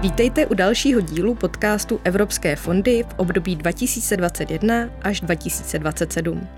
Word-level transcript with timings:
Vítejte 0.00 0.46
u 0.46 0.54
dalšího 0.54 1.00
dílu 1.00 1.34
podcastu 1.34 2.00
Evropské 2.04 2.56
fondy 2.56 3.04
v 3.08 3.14
období 3.16 3.56
2021 3.56 4.90
až 5.02 5.20
2027. 5.20 6.48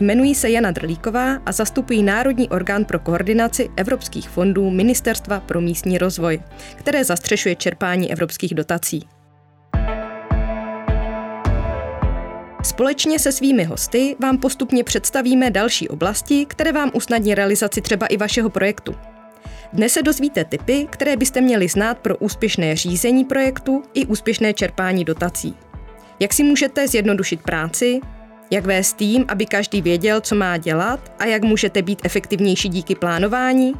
Jmenuji 0.00 0.34
se 0.34 0.50
Jana 0.50 0.70
Drlíková 0.70 1.34
a 1.46 1.52
zastupuji 1.52 2.02
Národní 2.02 2.48
orgán 2.48 2.84
pro 2.84 2.98
koordinaci 2.98 3.70
evropských 3.76 4.28
fondů 4.28 4.70
Ministerstva 4.70 5.40
pro 5.40 5.60
místní 5.60 5.98
rozvoj, 5.98 6.40
které 6.76 7.04
zastřešuje 7.04 7.56
čerpání 7.56 8.12
evropských 8.12 8.54
dotací. 8.54 9.08
Společně 12.62 13.18
se 13.18 13.32
svými 13.32 13.64
hosty 13.64 14.16
vám 14.20 14.38
postupně 14.38 14.84
představíme 14.84 15.50
další 15.50 15.88
oblasti, 15.88 16.46
které 16.46 16.72
vám 16.72 16.90
usnadní 16.94 17.34
realizaci 17.34 17.80
třeba 17.80 18.06
i 18.06 18.16
vašeho 18.16 18.50
projektu. 18.50 18.94
Dnes 19.72 19.92
se 19.92 20.02
dozvíte 20.02 20.44
tipy, 20.44 20.86
které 20.90 21.16
byste 21.16 21.40
měli 21.40 21.68
znát 21.68 21.98
pro 21.98 22.16
úspěšné 22.16 22.76
řízení 22.76 23.24
projektu 23.24 23.82
i 23.94 24.06
úspěšné 24.06 24.54
čerpání 24.54 25.04
dotací. 25.04 25.54
Jak 26.20 26.32
si 26.32 26.42
můžete 26.42 26.88
zjednodušit 26.88 27.42
práci, 27.42 28.00
jak 28.50 28.66
vést 28.66 28.92
tým, 28.92 29.24
aby 29.28 29.46
každý 29.46 29.82
věděl, 29.82 30.20
co 30.20 30.34
má 30.34 30.56
dělat 30.56 31.12
a 31.18 31.24
jak 31.24 31.42
můžete 31.42 31.82
být 31.82 32.00
efektivnější 32.04 32.68
díky 32.68 32.94
plánování? 32.94 33.74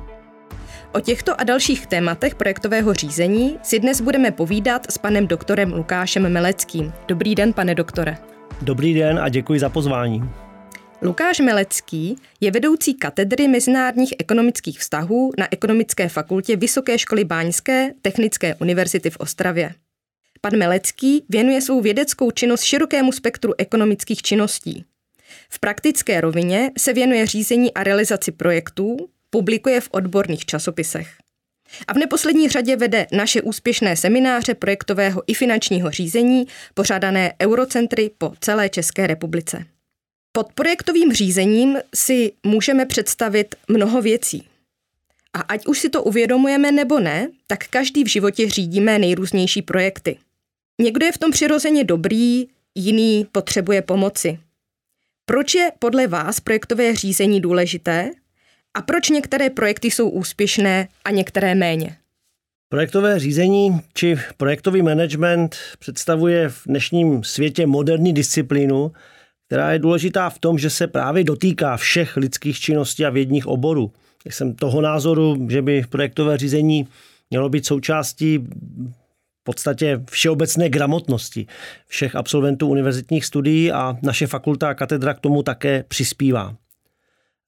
O 0.94 1.00
těchto 1.00 1.40
a 1.40 1.44
dalších 1.44 1.86
tématech 1.86 2.34
projektového 2.34 2.94
řízení 2.94 3.58
si 3.62 3.78
dnes 3.78 4.00
budeme 4.00 4.30
povídat 4.30 4.92
s 4.92 4.98
panem 4.98 5.26
doktorem 5.26 5.72
Lukášem 5.72 6.32
Meleckým. 6.32 6.92
Dobrý 7.08 7.34
den, 7.34 7.52
pane 7.52 7.74
doktore. 7.74 8.16
Dobrý 8.62 8.94
den 8.94 9.18
a 9.18 9.28
děkuji 9.28 9.60
za 9.60 9.68
pozvání. 9.68 10.30
Lukáš 11.02 11.40
Melecký 11.40 12.16
je 12.40 12.50
vedoucí 12.50 12.94
katedry 12.94 13.48
mezinárodních 13.48 14.14
ekonomických 14.18 14.78
vztahů 14.78 15.32
na 15.38 15.48
Ekonomické 15.50 16.08
fakultě 16.08 16.56
Vysoké 16.56 16.98
školy 16.98 17.24
Báňské 17.24 17.92
Technické 18.02 18.54
univerzity 18.54 19.10
v 19.10 19.16
Ostravě. 19.16 19.74
Pan 20.40 20.56
Melecký 20.56 21.24
věnuje 21.28 21.60
svou 21.60 21.80
vědeckou 21.80 22.30
činnost 22.30 22.62
širokému 22.62 23.12
spektru 23.12 23.52
ekonomických 23.58 24.22
činností. 24.22 24.84
V 25.50 25.60
praktické 25.60 26.20
rovině 26.20 26.70
se 26.78 26.92
věnuje 26.92 27.26
řízení 27.26 27.74
a 27.74 27.84
realizaci 27.84 28.32
projektů, 28.32 28.96
publikuje 29.30 29.80
v 29.80 29.88
odborných 29.92 30.44
časopisech. 30.44 31.08
A 31.86 31.92
v 31.92 31.96
neposlední 31.96 32.48
řadě 32.48 32.76
vede 32.76 33.06
naše 33.12 33.42
úspěšné 33.42 33.96
semináře 33.96 34.54
projektového 34.54 35.22
i 35.26 35.34
finančního 35.34 35.90
řízení, 35.90 36.46
pořádané 36.74 37.32
Eurocentry 37.42 38.10
po 38.18 38.32
celé 38.40 38.68
České 38.68 39.06
republice. 39.06 39.64
Pod 40.38 40.52
projektovým 40.52 41.12
řízením 41.12 41.78
si 41.94 42.32
můžeme 42.46 42.86
představit 42.86 43.54
mnoho 43.68 44.02
věcí. 44.02 44.48
A 45.32 45.40
ať 45.40 45.66
už 45.66 45.78
si 45.78 45.90
to 45.90 46.02
uvědomujeme 46.02 46.72
nebo 46.72 47.00
ne, 47.00 47.28
tak 47.46 47.68
každý 47.68 48.04
v 48.04 48.08
životě 48.08 48.50
řídíme 48.50 48.98
nejrůznější 48.98 49.62
projekty. 49.62 50.18
Někdo 50.80 51.06
je 51.06 51.12
v 51.12 51.18
tom 51.18 51.30
přirozeně 51.30 51.84
dobrý, 51.84 52.46
jiný 52.74 53.26
potřebuje 53.32 53.82
pomoci. 53.82 54.38
Proč 55.24 55.54
je 55.54 55.72
podle 55.78 56.06
vás 56.06 56.40
projektové 56.40 56.94
řízení 56.96 57.40
důležité 57.40 58.10
a 58.74 58.82
proč 58.82 59.08
některé 59.10 59.50
projekty 59.50 59.90
jsou 59.90 60.08
úspěšné 60.08 60.88
a 61.04 61.10
některé 61.10 61.54
méně? 61.54 61.96
Projektové 62.68 63.18
řízení 63.18 63.80
či 63.94 64.16
projektový 64.36 64.82
management 64.82 65.56
představuje 65.78 66.48
v 66.48 66.62
dnešním 66.66 67.24
světě 67.24 67.66
moderní 67.66 68.12
disciplínu, 68.12 68.92
která 69.48 69.72
je 69.72 69.78
důležitá 69.78 70.30
v 70.30 70.38
tom, 70.38 70.58
že 70.58 70.70
se 70.70 70.86
právě 70.86 71.24
dotýká 71.24 71.76
všech 71.76 72.16
lidských 72.16 72.60
činností 72.60 73.04
a 73.04 73.10
vědních 73.10 73.46
oborů. 73.46 73.92
Jsem 74.30 74.54
toho 74.54 74.80
názoru, 74.80 75.46
že 75.50 75.62
by 75.62 75.84
projektové 75.88 76.38
řízení 76.38 76.88
mělo 77.30 77.48
být 77.48 77.66
součástí 77.66 78.38
v 79.40 79.44
podstatě 79.44 80.00
všeobecné 80.10 80.68
gramotnosti 80.68 81.46
všech 81.86 82.16
absolventů 82.16 82.68
univerzitních 82.68 83.24
studií 83.24 83.72
a 83.72 83.96
naše 84.02 84.26
fakulta 84.26 84.68
a 84.68 84.74
katedra 84.74 85.14
k 85.14 85.20
tomu 85.20 85.42
také 85.42 85.84
přispívá. 85.88 86.54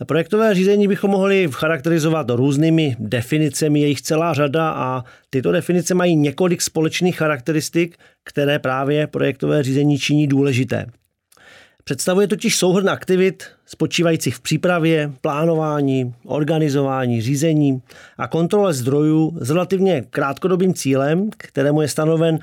Projektové 0.06 0.54
řízení 0.54 0.88
bychom 0.88 1.10
mohli 1.10 1.48
charakterizovat 1.52 2.30
různými 2.30 2.96
definicemi, 2.98 3.80
je 3.80 3.88
jich 3.88 4.02
celá 4.02 4.34
řada 4.34 4.70
a 4.70 5.04
tyto 5.30 5.52
definice 5.52 5.94
mají 5.94 6.16
několik 6.16 6.62
společných 6.62 7.16
charakteristik, 7.16 7.96
které 8.24 8.58
právě 8.58 9.06
projektové 9.06 9.62
řízení 9.62 9.98
činí 9.98 10.26
důležité. 10.26 10.86
Představuje 11.84 12.28
totiž 12.28 12.56
souhrn 12.56 12.88
aktivit 12.88 13.44
spočívajících 13.66 14.36
v 14.36 14.40
přípravě, 14.40 15.12
plánování, 15.20 16.14
organizování, 16.24 17.22
řízení 17.22 17.82
a 18.18 18.28
kontrole 18.28 18.74
zdrojů 18.74 19.38
s 19.40 19.50
relativně 19.50 20.02
krátkodobým 20.10 20.74
cílem, 20.74 21.30
kterému 21.36 21.82
je 21.82 21.88
stanoven 21.88 22.38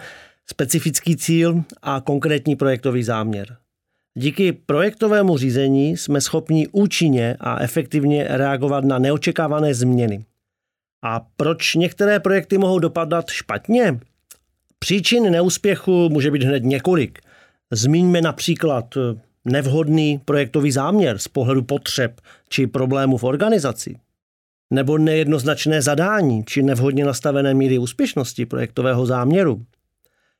specifický 0.45 1.15
cíl 1.15 1.63
a 1.81 2.01
konkrétní 2.01 2.55
projektový 2.55 3.03
záměr. 3.03 3.57
Díky 4.15 4.51
projektovému 4.51 5.37
řízení 5.37 5.97
jsme 5.97 6.21
schopni 6.21 6.67
účinně 6.71 7.37
a 7.39 7.63
efektivně 7.63 8.27
reagovat 8.29 8.83
na 8.83 8.99
neočekávané 8.99 9.73
změny. 9.73 10.25
A 11.03 11.19
proč 11.37 11.75
některé 11.75 12.19
projekty 12.19 12.57
mohou 12.57 12.79
dopadat 12.79 13.29
špatně? 13.29 13.99
Příčin 14.79 15.31
neúspěchu 15.31 16.09
může 16.09 16.31
být 16.31 16.43
hned 16.43 16.63
několik. 16.63 17.19
Zmíňme 17.71 18.21
například 18.21 18.97
nevhodný 19.47 20.21
projektový 20.25 20.71
záměr 20.71 21.17
z 21.17 21.27
pohledu 21.27 21.63
potřeb 21.63 22.21
či 22.49 22.67
problémů 22.67 23.17
v 23.17 23.23
organizaci, 23.23 23.95
nebo 24.71 24.97
nejednoznačné 24.97 25.81
zadání 25.81 26.43
či 26.45 26.63
nevhodně 26.63 27.05
nastavené 27.05 27.53
míry 27.53 27.77
úspěšnosti 27.77 28.45
projektového 28.45 29.05
záměru, 29.05 29.61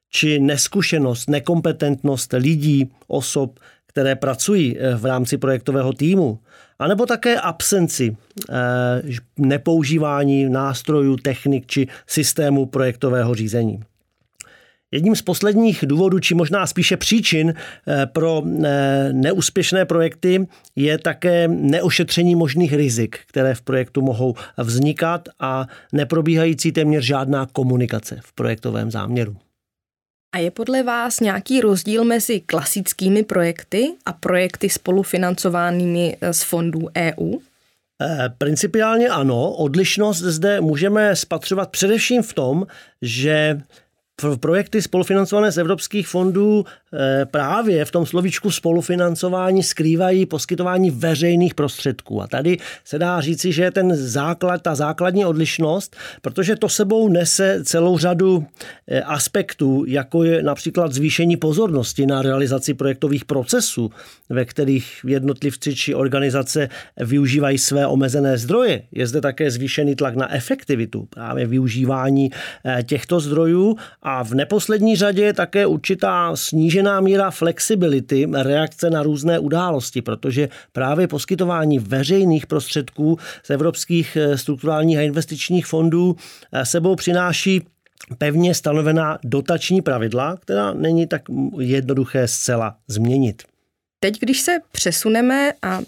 či 0.09 0.40
neskušenost, 0.40 1.29
nekompetentnost 1.29 2.34
lidí, 2.34 2.91
osob, 3.07 3.59
které 3.85 4.16
pracují 4.16 4.78
eh, 4.78 4.95
v 4.95 5.06
rámci 5.06 5.38
projektového 5.38 5.94
týmu, 5.94 6.39
anebo 6.79 7.06
také 7.06 7.39
absenci 7.39 8.18
eh, 8.50 8.56
nepoužívání 9.38 10.50
nástrojů, 10.50 11.16
technik 11.16 11.68
či 11.68 11.88
systému 12.07 12.66
projektového 12.66 13.35
řízení. 13.35 13.79
Jedním 14.92 15.16
z 15.16 15.22
posledních 15.22 15.84
důvodů, 15.88 16.20
či 16.20 16.36
možná 16.36 16.68
spíše 16.68 16.98
příčin 16.98 17.53
eh, 17.53 18.06
pro 18.06 18.44
eh, 18.46 19.09
neúspěšné 19.14 19.86
projekty 19.86 20.48
je 20.75 20.98
také 20.98 21.48
neošetření 21.48 22.36
možných 22.36 22.74
rizik, 22.74 23.20
které 23.28 23.56
v 23.56 23.62
projektu 23.62 24.02
mohou 24.02 24.36
vznikat 24.58 25.30
a 25.40 25.68
neprobíhající 25.94 26.72
téměř 26.72 27.03
žádná 27.03 27.46
komunikace 27.46 28.20
v 28.24 28.34
projektovém 28.34 28.92
záměru. 28.92 29.38
A 30.36 30.38
je 30.38 30.52
podle 30.52 30.84
vás 30.84 31.19
nějaký 31.19 31.62
rozdíl 31.62 32.04
mezi 32.04 32.40
klasickými 32.40 33.24
projekty 33.24 33.94
a 34.06 34.14
projekty 34.14 34.69
spolufinancovanými 34.69 36.18
z 36.31 36.44
fondů 36.44 36.88
EU? 36.98 37.34
Principiálně 38.38 39.09
ano. 39.09 39.52
Odlišnost 39.52 40.19
zde 40.19 40.62
můžeme 40.62 41.16
spatřovat 41.16 41.69
především 41.69 42.24
v 42.24 42.34
tom, 42.34 42.68
že 43.02 43.62
projekty 44.39 44.81
spolufinancované 44.81 45.51
z 45.51 45.57
evropských 45.57 46.07
fondů 46.07 46.66
právě 47.31 47.86
v 47.86 47.92
tom 47.92 48.06
slovíčku 48.06 48.52
spolufinancování 48.52 49.64
skrývají 49.64 50.25
poskytování 50.25 50.92
veřejných 50.92 51.56
prostředků. 51.56 52.22
A 52.22 52.28
tady 52.28 52.58
se 52.86 53.00
dá 53.00 53.22
říci, 53.22 53.52
že 53.52 53.64
je 53.64 53.72
ten 53.72 53.96
základ, 53.96 54.62
ta 54.62 54.75
základní 54.75 55.25
odlišnost, 55.25 55.96
protože 56.22 56.56
to 56.56 56.70
sebou 56.70 57.09
nese 57.09 57.59
celou 57.64 57.98
řadu 57.98 58.46
eh, 58.88 59.02
aspektů, 59.02 59.86
jako 59.88 60.24
je 60.24 60.44
například 60.44 60.94
zvýšení 60.94 61.38
pozornosti 61.38 62.06
na 62.06 62.22
realizaci 62.22 62.74
projektových 62.74 63.25
procesů, 63.25 63.92
ve 64.30 64.46
kterých 64.46 65.06
jednotlivci 65.08 65.75
či 65.75 65.96
organizace 65.96 66.69
využívají 66.98 67.58
své 67.58 67.88
omezené 67.88 68.38
zdroje. 68.38 68.81
Je 68.92 69.08
zde 69.08 69.22
také 69.22 69.52
zvýšený 69.52 69.96
tlak 69.96 70.16
na 70.16 70.34
efektivitu 70.34 71.07
právě 71.10 71.48
využívání 71.48 72.31
eh, 72.66 72.83
těchto 72.83 73.19
zdrojů 73.19 73.78
a 74.01 74.24
v 74.24 74.33
neposlední 74.33 74.95
řadě 74.95 75.24
je 75.24 75.33
také 75.33 75.66
určitá 75.66 76.36
snížená 76.77 77.01
míra 77.01 77.31
flexibility 77.31 78.27
reakce 78.33 78.89
na 78.89 79.03
různé 79.03 79.39
události, 79.39 80.01
protože 80.01 80.50
právě 80.71 81.07
poskytování 81.07 81.79
veřejných 81.79 82.47
prostředků 82.47 83.18
z 83.44 83.50
evropských 83.50 84.15
eh, 84.15 84.38
strukturálních 84.38 84.97
a 84.97 85.01
investičních 85.01 85.65
fondů 85.65 86.15
eh, 86.51 86.65
sebou 86.65 86.95
přináší 86.95 87.62
pevně 88.18 88.56
stanovená 88.56 89.19
dotační 89.24 89.81
pravidla, 89.81 90.38
která 90.38 90.74
není 90.74 91.07
tak 91.07 91.21
jednoduché 91.59 92.27
zcela 92.27 92.75
změnit. 92.88 93.44
Teď, 94.00 94.19
když 94.19 94.41
se 94.41 94.59
přesuneme 94.71 95.53
a 95.62 95.81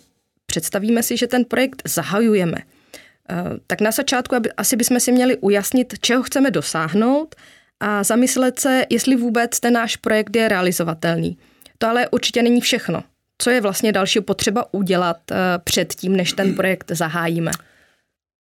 představíme 0.46 1.04
si, 1.04 1.18
že 1.18 1.28
ten 1.28 1.46
projekt 1.46 1.82
zahajujeme, 1.86 2.58
eh, 2.58 3.44
tak 3.68 3.82
na 3.82 3.92
začátku 3.92 4.36
asi 4.58 4.76
bychom 4.76 5.00
si 5.00 5.12
měli 5.12 5.38
ujasnit, 5.38 5.94
čeho 6.02 6.24
chceme 6.24 6.52
dosáhnout 6.52 7.36
a 7.80 8.04
zamyslet 8.04 8.60
se, 8.60 8.86
jestli 8.90 9.16
vůbec 9.16 9.60
ten 9.60 9.74
náš 9.74 9.96
projekt 9.96 10.36
je 10.36 10.48
realizovatelný. 10.48 11.38
To 11.78 11.88
ale 11.88 12.08
určitě 12.10 12.44
není 12.44 12.62
všechno. 12.62 13.04
Co 13.42 13.50
je 13.50 13.62
vlastně 13.62 13.92
další 13.92 14.22
potřeba 14.22 14.74
udělat 14.74 15.18
eh, 15.32 15.36
před 15.64 15.94
tím, 15.94 16.16
než 16.16 16.34
ten 16.34 16.56
projekt 16.56 16.92
zahájíme? 16.92 17.52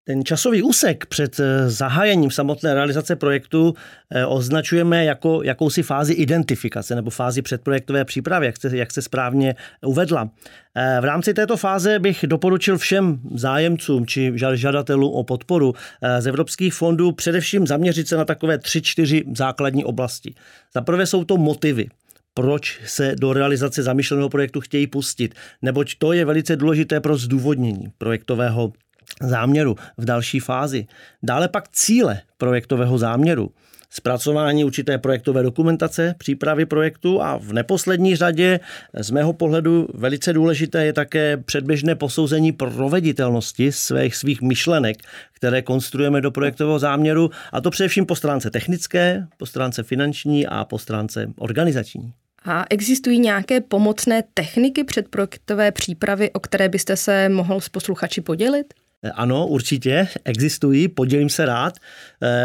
Ten 0.09 0.25
časový 0.25 0.61
úsek 0.61 1.05
před 1.05 1.39
eh, 1.39 1.69
zahájením 1.69 2.31
samotné 2.31 2.73
realizace 2.73 3.15
projektu 3.15 3.73
eh, 4.09 4.25
označujeme 4.25 5.05
jako 5.05 5.43
jakousi 5.43 5.83
fázi 5.83 6.13
identifikace 6.13 6.95
nebo 6.95 7.09
fázi 7.09 7.41
předprojektové 7.41 8.05
přípravy, 8.05 8.45
jak 8.45 8.57
se, 8.57 8.77
jak 8.77 8.91
se 8.91 9.01
správně 9.01 9.55
uvedla. 9.85 10.29
Eh, 10.75 10.97
v 11.01 11.03
rámci 11.03 11.33
této 11.33 11.57
fáze 11.57 11.99
bych 11.99 12.25
doporučil 12.27 12.77
všem 12.77 13.19
zájemcům 13.33 14.05
či 14.05 14.33
žadatelům 14.53 15.13
o 15.13 15.23
podporu 15.23 15.73
z 16.19 16.27
evropských 16.27 16.73
fondů 16.73 17.11
především 17.11 17.67
zaměřit 17.67 18.07
se 18.07 18.17
na 18.17 18.25
takové 18.25 18.57
tři, 18.57 18.81
čtyři 18.81 19.23
základní 19.35 19.85
oblasti. 19.85 20.35
Za 20.73 20.81
prvé 20.81 21.05
jsou 21.05 21.23
to 21.23 21.37
motivy 21.37 21.87
proč 22.33 22.81
se 22.85 23.15
do 23.19 23.33
realizace 23.33 23.83
zamýšleného 23.83 24.29
projektu 24.29 24.61
chtějí 24.61 24.87
pustit, 24.87 25.35
neboť 25.61 25.95
to 25.97 26.13
je 26.13 26.25
velice 26.25 26.55
důležité 26.55 26.99
pro 26.99 27.17
zdůvodnění 27.17 27.91
projektového 27.97 28.73
záměru 29.21 29.75
v 29.97 30.05
další 30.05 30.39
fázi. 30.39 30.87
Dále 31.23 31.47
pak 31.47 31.67
cíle 31.67 32.21
projektového 32.37 32.97
záměru 32.97 33.51
zpracování 33.89 34.65
určité 34.65 34.97
projektové 34.97 35.43
dokumentace, 35.43 36.15
přípravy 36.17 36.65
projektu 36.65 37.21
a 37.21 37.37
v 37.37 37.53
neposlední 37.53 38.15
řadě 38.15 38.59
z 38.93 39.11
mého 39.11 39.33
pohledu 39.33 39.87
velice 39.93 40.33
důležité 40.33 40.85
je 40.85 40.93
také 40.93 41.37
předběžné 41.37 41.95
posouzení 41.95 42.51
proveditelnosti 42.51 43.71
svých 43.71 44.15
svých 44.15 44.41
myšlenek, 44.41 44.97
které 45.33 45.61
konstruujeme 45.61 46.21
do 46.21 46.31
projektového 46.31 46.79
záměru 46.79 47.29
a 47.51 47.61
to 47.61 47.69
především 47.69 48.05
po 48.05 48.15
stránce 48.15 48.49
technické, 48.49 49.27
po 49.37 49.45
stránce 49.45 49.83
finanční 49.83 50.47
a 50.47 50.65
po 50.65 50.79
stránce 50.79 51.27
organizační. 51.37 52.13
A 52.45 52.65
existují 52.69 53.19
nějaké 53.19 53.61
pomocné 53.61 54.23
techniky 54.33 54.83
předprojektové 54.83 55.71
přípravy, 55.71 56.31
o 56.31 56.39
které 56.39 56.69
byste 56.69 56.95
se 56.95 57.29
mohl 57.29 57.61
s 57.61 57.69
posluchači 57.69 58.21
podělit? 58.21 58.73
Ano, 59.13 59.47
určitě 59.47 60.07
existují, 60.25 60.87
podělím 60.87 61.29
se 61.29 61.45
rád. 61.45 61.73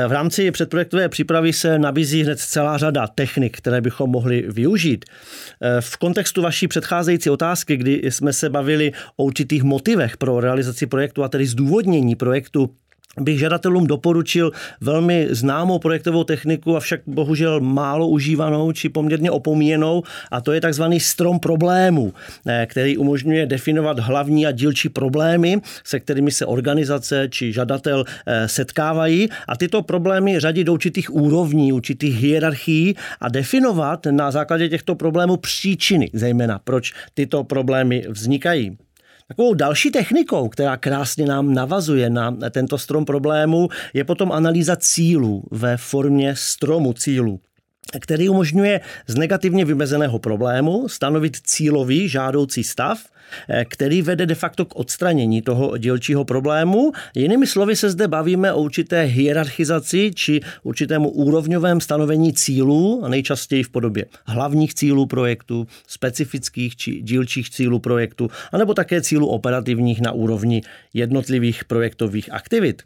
V 0.08 0.12
rámci 0.12 0.50
předprojektové 0.50 1.08
přípravy 1.08 1.52
se 1.52 1.78
nabízí 1.78 2.22
hned 2.22 2.38
celá 2.38 2.78
řada 2.78 3.06
technik, 3.06 3.56
které 3.58 3.80
bychom 3.80 4.10
mohli 4.10 4.44
využít. 4.48 5.04
V 5.80 5.96
kontextu 5.96 6.42
vaší 6.42 6.68
předcházející 6.68 7.30
otázky, 7.30 7.76
kdy 7.76 8.00
jsme 8.04 8.32
se 8.32 8.50
bavili 8.50 8.92
o 9.16 9.24
určitých 9.24 9.62
motivech 9.62 10.16
pro 10.16 10.40
realizaci 10.40 10.86
projektu 10.86 11.24
a 11.24 11.28
tedy 11.28 11.46
zdůvodnění 11.46 12.16
projektu, 12.16 12.70
bych 13.20 13.38
žadatelům 13.38 13.86
doporučil 13.86 14.50
velmi 14.80 15.28
známou 15.30 15.78
projektovou 15.78 16.24
techniku, 16.24 16.76
avšak 16.76 17.00
bohužel 17.06 17.60
málo 17.60 18.08
užívanou 18.08 18.72
či 18.72 18.88
poměrně 18.88 19.30
opomíjenou, 19.30 20.02
a 20.30 20.40
to 20.40 20.52
je 20.52 20.60
takzvaný 20.60 21.00
strom 21.00 21.38
problémů, 21.38 22.12
eh, 22.46 22.66
který 22.70 22.98
umožňuje 22.98 23.46
definovat 23.46 23.98
hlavní 23.98 24.46
a 24.46 24.50
dílčí 24.50 24.88
problémy, 24.88 25.60
se 25.84 26.00
kterými 26.00 26.30
se 26.30 26.46
organizace 26.46 27.28
či 27.30 27.52
žadatel 27.52 28.04
eh, 28.26 28.48
setkávají 28.48 29.28
a 29.48 29.56
tyto 29.56 29.82
problémy 29.82 30.40
řadit 30.40 30.64
do 30.64 30.72
určitých 30.72 31.14
úrovní, 31.14 31.72
určitých 31.72 32.20
hierarchií 32.20 32.96
a 33.20 33.28
definovat 33.28 34.06
na 34.10 34.30
základě 34.30 34.68
těchto 34.68 34.94
problémů 34.94 35.36
příčiny, 35.36 36.10
zejména 36.12 36.60
proč 36.64 36.92
tyto 37.14 37.44
problémy 37.44 38.04
vznikají. 38.08 38.83
Takovou 39.28 39.54
další 39.54 39.90
technikou, 39.90 40.48
která 40.48 40.76
krásně 40.76 41.26
nám 41.26 41.54
navazuje 41.54 42.10
na 42.10 42.36
tento 42.50 42.78
strom 42.78 43.04
problémů, 43.04 43.68
je 43.94 44.04
potom 44.04 44.32
analýza 44.32 44.76
cílů 44.76 45.42
ve 45.50 45.76
formě 45.76 46.36
stromu 46.36 46.92
cílů 46.92 47.40
který 48.00 48.28
umožňuje 48.28 48.80
z 49.06 49.14
negativně 49.14 49.64
vymezeného 49.64 50.18
problému 50.18 50.88
stanovit 50.88 51.36
cílový 51.36 52.08
žádoucí 52.08 52.64
stav, 52.64 52.98
eh, 53.48 53.64
který 53.64 54.02
vede 54.02 54.26
de 54.26 54.34
facto 54.34 54.64
k 54.64 54.76
odstranění 54.76 55.42
toho 55.42 55.78
dílčího 55.78 56.24
problému. 56.24 56.92
Jinými 57.14 57.46
slovy 57.46 57.76
se 57.76 57.90
zde 57.90 58.08
bavíme 58.08 58.52
o 58.52 58.62
určité 58.62 59.02
hierarchizaci 59.02 60.10
či 60.14 60.40
určitému 60.62 61.10
úrovňovém 61.10 61.80
stanovení 61.80 62.32
cílů, 62.32 63.04
nejčastěji 63.08 63.62
v 63.62 63.70
podobě 63.70 64.04
hlavních 64.26 64.74
cílů 64.74 65.06
projektu, 65.06 65.66
specifických 65.86 66.76
či 66.76 67.02
dílčích 67.02 67.50
cílů 67.50 67.78
projektu, 67.78 68.30
anebo 68.52 68.74
také 68.74 69.02
cílů 69.02 69.26
operativních 69.26 70.00
na 70.00 70.12
úrovni 70.12 70.62
jednotlivých 70.94 71.64
projektových 71.64 72.32
aktivit. 72.32 72.82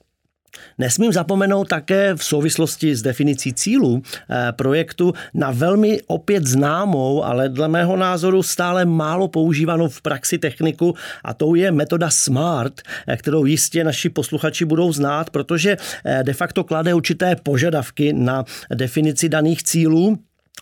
Nesmím 0.79 1.13
zapomenout 1.13 1.69
také 1.69 2.15
v 2.15 2.25
souvislosti 2.25 2.97
s 2.97 3.03
definicí 3.03 3.55
cílů 3.55 4.03
eh, 4.03 4.53
projektu 4.53 5.13
na 5.35 5.51
velmi 5.51 6.01
opět 6.07 6.47
známou, 6.47 7.25
ale 7.25 7.49
dle 7.49 7.69
mého 7.69 7.97
názoru 7.97 8.43
stále 8.43 8.85
málo 8.85 9.29
používanou 9.29 9.89
v 9.89 10.03
praxi 10.03 10.39
techniku 10.39 10.95
a 11.25 11.35
to 11.35 11.55
je 11.55 11.73
metoda 11.73 12.11
SMART, 12.11 12.81
eh, 13.07 13.17
kterou 13.17 13.45
jistě 13.45 13.85
naši 13.85 14.09
posluchači 14.09 14.65
budou 14.65 14.93
znát, 14.93 15.31
protože 15.31 15.77
eh, 16.05 16.23
de 16.23 16.33
facto 16.33 16.65
klade 16.65 16.95
určité 16.95 17.37
požadavky 17.37 18.13
na 18.13 18.45
definici 18.75 19.29
daných 19.29 19.63
cílů 19.63 20.19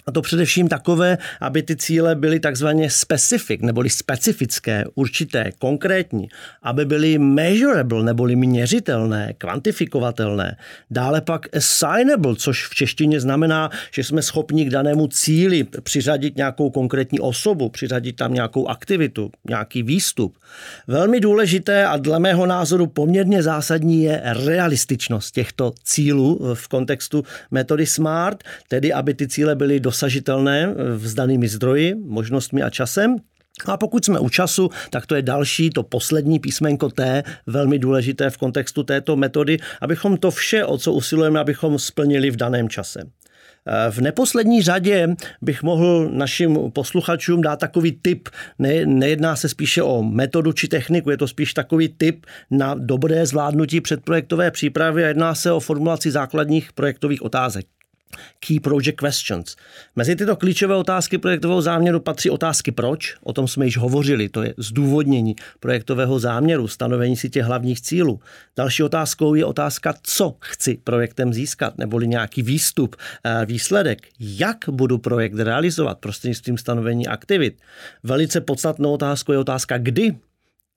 a 0.06 0.12
to 0.12 0.22
především 0.22 0.68
takové, 0.68 1.18
aby 1.40 1.62
ty 1.62 1.76
cíle 1.76 2.14
byly 2.14 2.40
takzvaně 2.40 2.90
specific, 2.90 3.60
neboli 3.62 3.90
specifické, 3.90 4.84
určité, 4.94 5.52
konkrétní, 5.58 6.28
aby 6.62 6.84
byly 6.84 7.18
measurable, 7.18 8.04
neboli 8.04 8.36
měřitelné, 8.36 9.34
kvantifikovatelné. 9.38 10.56
Dále 10.90 11.20
pak 11.20 11.56
assignable, 11.56 12.36
což 12.36 12.66
v 12.66 12.74
češtině 12.74 13.20
znamená, 13.20 13.70
že 13.92 14.04
jsme 14.04 14.22
schopni 14.22 14.64
k 14.64 14.70
danému 14.70 15.08
cíli 15.08 15.64
přiřadit 15.82 16.36
nějakou 16.36 16.70
konkrétní 16.70 17.20
osobu, 17.20 17.68
přiřadit 17.68 18.16
tam 18.16 18.34
nějakou 18.34 18.68
aktivitu, 18.68 19.30
nějaký 19.48 19.82
výstup. 19.82 20.38
Velmi 20.86 21.20
důležité 21.20 21.86
a 21.86 21.96
dle 21.96 22.18
mého 22.18 22.46
názoru 22.46 22.86
poměrně 22.86 23.42
zásadní 23.42 24.02
je 24.02 24.20
realističnost 24.24 25.34
těchto 25.34 25.72
cílů 25.84 26.54
v 26.54 26.68
kontextu 26.68 27.24
metody 27.50 27.86
SMART, 27.86 28.44
tedy 28.68 28.92
aby 28.92 29.14
ty 29.14 29.28
cíle 29.28 29.54
byly 29.54 29.80
dosažitelné 29.86 30.74
vzdanými 30.98 31.48
zdroji, 31.48 31.94
možnostmi 31.94 32.62
a 32.62 32.70
časem. 32.70 33.16
A 33.64 33.76
pokud 33.76 34.04
jsme 34.04 34.18
u 34.18 34.28
času, 34.28 34.70
tak 34.90 35.06
to 35.06 35.14
je 35.14 35.22
další, 35.22 35.70
to 35.70 35.82
poslední 35.82 36.38
písmenko 36.38 36.90
T, 36.90 37.22
velmi 37.46 37.78
důležité 37.78 38.30
v 38.30 38.36
kontextu 38.36 38.82
této 38.82 39.16
metody, 39.16 39.56
abychom 39.80 40.16
to 40.16 40.30
vše, 40.30 40.64
o 40.64 40.78
co 40.78 40.92
usilujeme, 40.92 41.40
abychom 41.40 41.78
splnili 41.78 42.30
v 42.30 42.36
daném 42.36 42.68
čase. 42.68 43.00
V 43.90 43.98
neposlední 44.00 44.62
řadě 44.62 45.08
bych 45.42 45.62
mohl 45.62 46.10
našim 46.12 46.58
posluchačům 46.70 47.42
dát 47.42 47.58
takový 47.58 47.92
tip. 48.02 48.28
Ne, 48.58 48.86
nejedná 48.86 49.36
se 49.36 49.48
spíše 49.48 49.82
o 49.82 50.02
metodu 50.02 50.52
či 50.52 50.68
techniku, 50.68 51.10
je 51.10 51.16
to 51.16 51.28
spíš 51.28 51.54
takový 51.54 51.88
tip 51.88 52.26
na 52.50 52.74
dobré 52.74 53.26
zvládnutí 53.26 53.80
předprojektové 53.80 54.50
přípravy 54.50 55.04
a 55.04 55.08
jedná 55.08 55.34
se 55.34 55.52
o 55.52 55.60
formulaci 55.60 56.10
základních 56.10 56.72
projektových 56.72 57.22
otázek. 57.22 57.75
Key 58.40 58.60
Project 58.60 59.00
Questions. 59.00 59.56
Mezi 59.96 60.16
tyto 60.16 60.36
klíčové 60.36 60.74
otázky 60.74 61.18
projektového 61.18 61.62
záměru 61.62 62.00
patří 62.00 62.30
otázky 62.30 62.72
proč, 62.72 63.16
o 63.22 63.32
tom 63.32 63.48
jsme 63.48 63.64
již 63.64 63.76
hovořili, 63.76 64.28
to 64.28 64.42
je 64.42 64.54
zdůvodnění 64.56 65.36
projektového 65.60 66.18
záměru, 66.18 66.68
stanovení 66.68 67.16
si 67.16 67.30
těch 67.30 67.44
hlavních 67.44 67.80
cílů. 67.80 68.20
Další 68.56 68.82
otázkou 68.82 69.34
je 69.34 69.44
otázka, 69.44 69.94
co 70.02 70.36
chci 70.40 70.78
projektem 70.84 71.32
získat, 71.32 71.78
neboli 71.78 72.08
nějaký 72.08 72.42
výstup, 72.42 72.96
eh, 73.24 73.46
výsledek, 73.46 74.08
jak 74.20 74.56
budu 74.70 74.98
projekt 74.98 75.38
realizovat 75.38 75.98
prostřednictvím 75.98 76.58
stanovení 76.58 77.06
aktivit. 77.06 77.60
Velice 78.02 78.40
podstatnou 78.40 78.92
otázkou 78.92 79.32
je 79.32 79.38
otázka 79.38 79.78
kdy, 79.78 80.16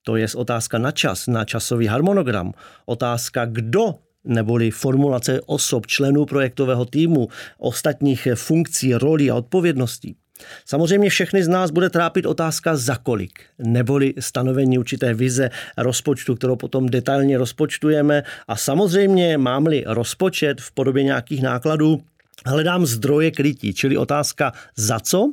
to 0.02 0.16
je 0.16 0.26
otázka 0.36 0.78
na 0.78 0.92
čas, 0.92 1.26
na 1.26 1.44
časový 1.44 1.86
harmonogram. 1.86 2.52
Otázka, 2.86 3.44
kdo 3.44 3.94
neboli 4.24 4.70
formulace 4.70 5.40
osob, 5.46 5.86
členů 5.86 6.26
projektového 6.26 6.84
týmu, 6.84 7.28
ostatních 7.58 8.28
funkcí, 8.34 8.94
rolí 8.94 9.30
a 9.30 9.34
odpovědností. 9.34 10.16
Samozřejmě 10.64 11.10
všechny 11.10 11.44
z 11.44 11.48
nás 11.48 11.70
bude 11.70 11.90
trápit 11.90 12.26
otázka 12.26 12.76
za 12.76 12.96
kolik, 12.96 13.32
neboli 13.58 14.14
stanovení 14.18 14.78
určité 14.78 15.14
vize 15.14 15.50
rozpočtu, 15.76 16.34
kterou 16.34 16.56
potom 16.56 16.88
detailně 16.88 17.38
rozpočtujeme. 17.38 18.22
A 18.48 18.56
samozřejmě 18.56 19.38
mám-li 19.38 19.84
rozpočet 19.86 20.60
v 20.60 20.72
podobě 20.72 21.02
nějakých 21.02 21.42
nákladů, 21.42 22.00
hledám 22.46 22.86
zdroje 22.86 23.30
krytí, 23.30 23.74
čili 23.74 23.96
otázka 23.96 24.52
za 24.76 25.00
co 25.00 25.32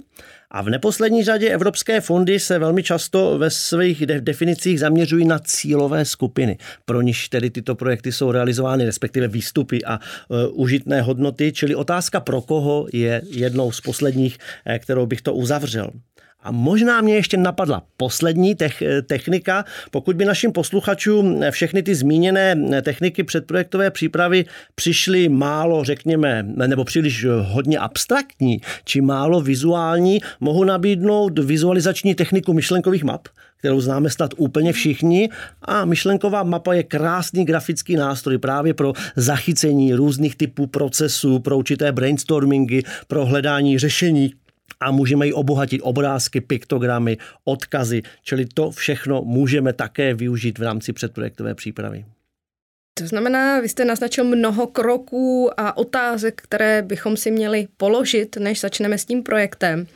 a 0.52 0.62
v 0.62 0.70
neposlední 0.70 1.24
řadě 1.24 1.50
evropské 1.50 2.02
fondy 2.02 2.40
se 2.40 2.60
velmi 2.60 2.84
často 2.84 3.38
ve 3.38 3.50
svých 3.50 4.06
definicích 4.06 4.80
zaměřují 4.80 5.26
na 5.26 5.40
cílové 5.40 6.06
skupiny, 6.06 6.58
pro 6.86 7.02
niž 7.02 7.30
tedy 7.30 7.50
tyto 7.50 7.76
projekty 7.76 8.12
jsou 8.12 8.32
realizovány, 8.32 8.86
respektive 8.86 9.28
výstupy 9.28 9.86
a 9.86 10.00
uh, 10.00 10.38
užitné 10.52 11.02
hodnoty, 11.02 11.52
čili 11.52 11.76
otázka 11.76 12.20
pro 12.20 12.42
koho 12.42 12.88
je 12.94 13.22
jednou 13.30 13.72
z 13.72 13.82
posledních, 13.82 14.38
eh, 14.66 14.80
kterou 14.80 15.06
bych 15.06 15.22
to 15.22 15.34
uzavřel. 15.34 15.90
A 16.48 16.52
možná 16.52 17.02
mě 17.02 17.16
ještě 17.16 17.38
napadla 17.38 17.84
poslední 17.98 18.56
technika. 19.08 19.66
Pokud 19.92 20.16
by 20.16 20.26
našim 20.26 20.52
posluchačům 20.52 21.42
všechny 21.52 21.84
ty 21.84 21.96
zmíněné 21.96 22.56
techniky 22.82 23.24
předprojektové 23.24 23.92
přípravy 23.92 24.46
přišly 24.76 25.30
málo, 25.30 25.84
řekněme, 25.84 26.44
nebo 26.68 26.84
příliš 26.84 27.26
hodně 27.42 27.80
abstraktní, 27.80 28.62
či 28.86 29.02
málo 29.02 29.42
vizuální, 29.42 30.20
mohu 30.40 30.64
nabídnout 30.64 31.40
vizualizační 31.40 32.16
techniku 32.16 32.54
myšlenkových 32.54 33.04
map, 33.04 33.28
kterou 33.60 33.82
známe 33.82 34.10
snad 34.10 34.34
úplně 34.38 34.74
všichni. 34.74 35.30
A 35.62 35.86
myšlenková 35.86 36.44
mapa 36.44 36.74
je 36.74 36.84
krásný 36.84 37.46
grafický 37.46 37.96
nástroj 37.96 38.38
právě 38.38 38.74
pro 38.74 38.94
zachycení 39.16 39.94
různých 39.94 40.36
typů 40.36 40.68
procesů, 40.68 41.40
pro 41.40 41.58
určité 41.58 41.92
brainstormingy, 41.92 42.82
pro 43.08 43.26
hledání 43.26 43.80
řešení 43.80 44.34
a 44.80 44.92
můžeme 44.92 45.26
ji 45.26 45.34
obohatit 45.34 45.82
obrázky, 45.84 46.42
piktogramy, 46.42 47.18
odkazy, 47.44 48.02
čili 48.24 48.46
to 48.46 48.72
všechno 48.72 49.22
můžeme 49.22 49.74
také 49.74 50.14
využít 50.14 50.60
v 50.60 50.64
rámci 50.64 50.94
předprojektové 50.94 51.56
přípravy. 51.56 52.06
To 52.94 53.08
znamená, 53.08 53.60
vy 53.60 53.70
jste 53.70 53.86
naznačil 53.86 54.24
mnoho 54.24 54.68
kroků 54.68 55.50
a 55.58 55.78
otázek, 55.78 56.42
které 56.42 56.82
bychom 56.82 57.18
si 57.18 57.32
měli 57.32 57.68
položit, 57.78 58.38
než 58.38 58.60
začneme 58.60 58.98
s 58.98 59.06
tím 59.06 59.24
projektem. 59.24 59.88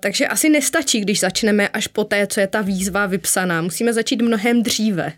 Takže 0.00 0.26
asi 0.26 0.48
nestačí, 0.48 1.00
když 1.00 1.20
začneme 1.20 1.68
až 1.68 1.86
po 1.86 2.04
té, 2.04 2.26
co 2.26 2.40
je 2.40 2.46
ta 2.46 2.62
výzva 2.62 3.06
vypsaná. 3.06 3.62
Musíme 3.62 3.92
začít 3.92 4.22
mnohem 4.22 4.62
dříve. 4.62 5.12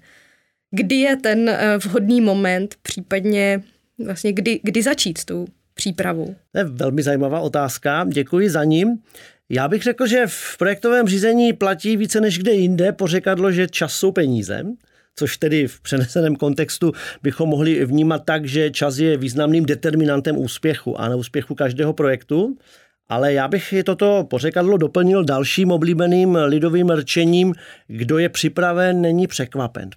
Kdy 0.70 0.96
je 0.96 1.16
ten 1.16 1.48
eh, 1.48 1.78
vhodný 1.78 2.20
moment, 2.20 2.74
případně 2.82 3.62
vlastně 4.04 4.32
kdy, 4.32 4.60
kdy 4.62 4.82
začít 4.82 5.18
s 5.18 5.24
tou 5.24 5.46
přípravou? 5.86 6.34
To 6.52 6.58
je 6.58 6.64
velmi 6.64 7.02
zajímavá 7.02 7.40
otázka, 7.40 8.06
děkuji 8.08 8.50
za 8.50 8.64
ním. 8.64 8.98
Já 9.48 9.68
bych 9.68 9.82
řekl, 9.82 10.06
že 10.06 10.22
v 10.26 10.58
projektovém 10.58 11.08
řízení 11.08 11.52
platí 11.52 11.96
více 11.96 12.20
než 12.20 12.38
kde 12.38 12.52
jinde 12.52 12.92
pořekadlo, 12.92 13.52
že 13.52 13.68
čas 13.68 13.92
jsou 13.92 14.12
peníze 14.12 14.64
což 15.18 15.36
tedy 15.36 15.66
v 15.66 15.80
přeneseném 15.80 16.36
kontextu 16.36 16.92
bychom 17.22 17.48
mohli 17.48 17.84
vnímat 17.84 18.22
tak, 18.24 18.44
že 18.44 18.70
čas 18.70 18.98
je 18.98 19.16
významným 19.16 19.66
determinantem 19.66 20.38
úspěchu 20.38 21.00
a 21.00 21.08
neúspěchu 21.08 21.54
každého 21.54 21.92
projektu. 21.92 22.56
Ale 23.08 23.32
já 23.32 23.48
bych 23.48 23.74
toto 23.84 24.26
pořekadlo 24.30 24.76
doplnil 24.76 25.24
dalším 25.24 25.70
oblíbeným 25.70 26.38
lidovým 26.44 26.90
rčením, 26.90 27.54
kdo 27.86 28.18
je 28.18 28.28
připraven, 28.28 29.00
není 29.00 29.26
překvapen. 29.26 29.90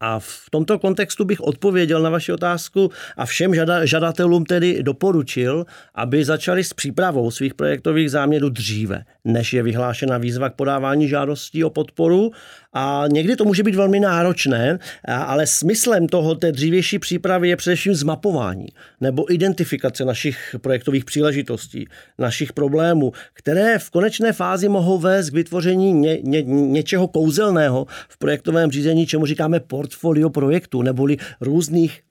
A 0.00 0.18
v 0.18 0.50
tomto 0.50 0.78
kontextu 0.78 1.24
bych 1.24 1.40
odpověděl 1.40 2.02
na 2.02 2.10
vaši 2.10 2.32
otázku 2.32 2.90
a 3.16 3.26
všem 3.26 3.52
žadatelům 3.84 4.44
tedy 4.44 4.82
doporučil, 4.82 5.66
aby 5.94 6.24
začali 6.24 6.64
s 6.64 6.72
přípravou 6.72 7.30
svých 7.30 7.54
projektových 7.54 8.10
záměrů 8.10 8.48
dříve, 8.48 9.04
než 9.26 9.52
je 9.52 9.62
vyhlášena 9.62 10.18
výzva 10.18 10.50
k 10.50 10.54
podávání 10.54 11.08
žádostí 11.08 11.64
o 11.64 11.70
podporu. 11.70 12.30
A 12.72 13.04
někdy 13.12 13.36
to 13.36 13.44
může 13.44 13.62
být 13.62 13.74
velmi 13.74 14.00
náročné, 14.00 14.78
ale 15.08 15.46
smyslem 15.46 16.06
toho 16.06 16.34
té 16.34 16.52
dřívější 16.52 16.98
přípravy 16.98 17.48
je 17.48 17.56
především 17.56 17.94
zmapování 17.94 18.66
nebo 19.00 19.32
identifikace 19.32 20.04
našich 20.04 20.56
projektových 20.60 21.04
příležitostí, 21.04 21.86
našich 22.18 22.52
problémů, 22.52 23.12
které 23.32 23.78
v 23.78 23.90
konečné 23.90 24.32
fázi 24.32 24.68
mohou 24.68 24.98
vést 24.98 25.30
k 25.30 25.34
vytvoření 25.34 25.92
ně, 25.92 26.18
ně, 26.22 26.42
něčeho 26.42 27.08
kouzelného 27.08 27.86
v 28.08 28.18
projektovém 28.18 28.70
řízení, 28.70 29.06
čemu 29.06 29.26
říkáme 29.26 29.60
portfolio 29.60 30.30
projektu, 30.30 30.82
neboli 30.82 31.16
různých 31.40 32.05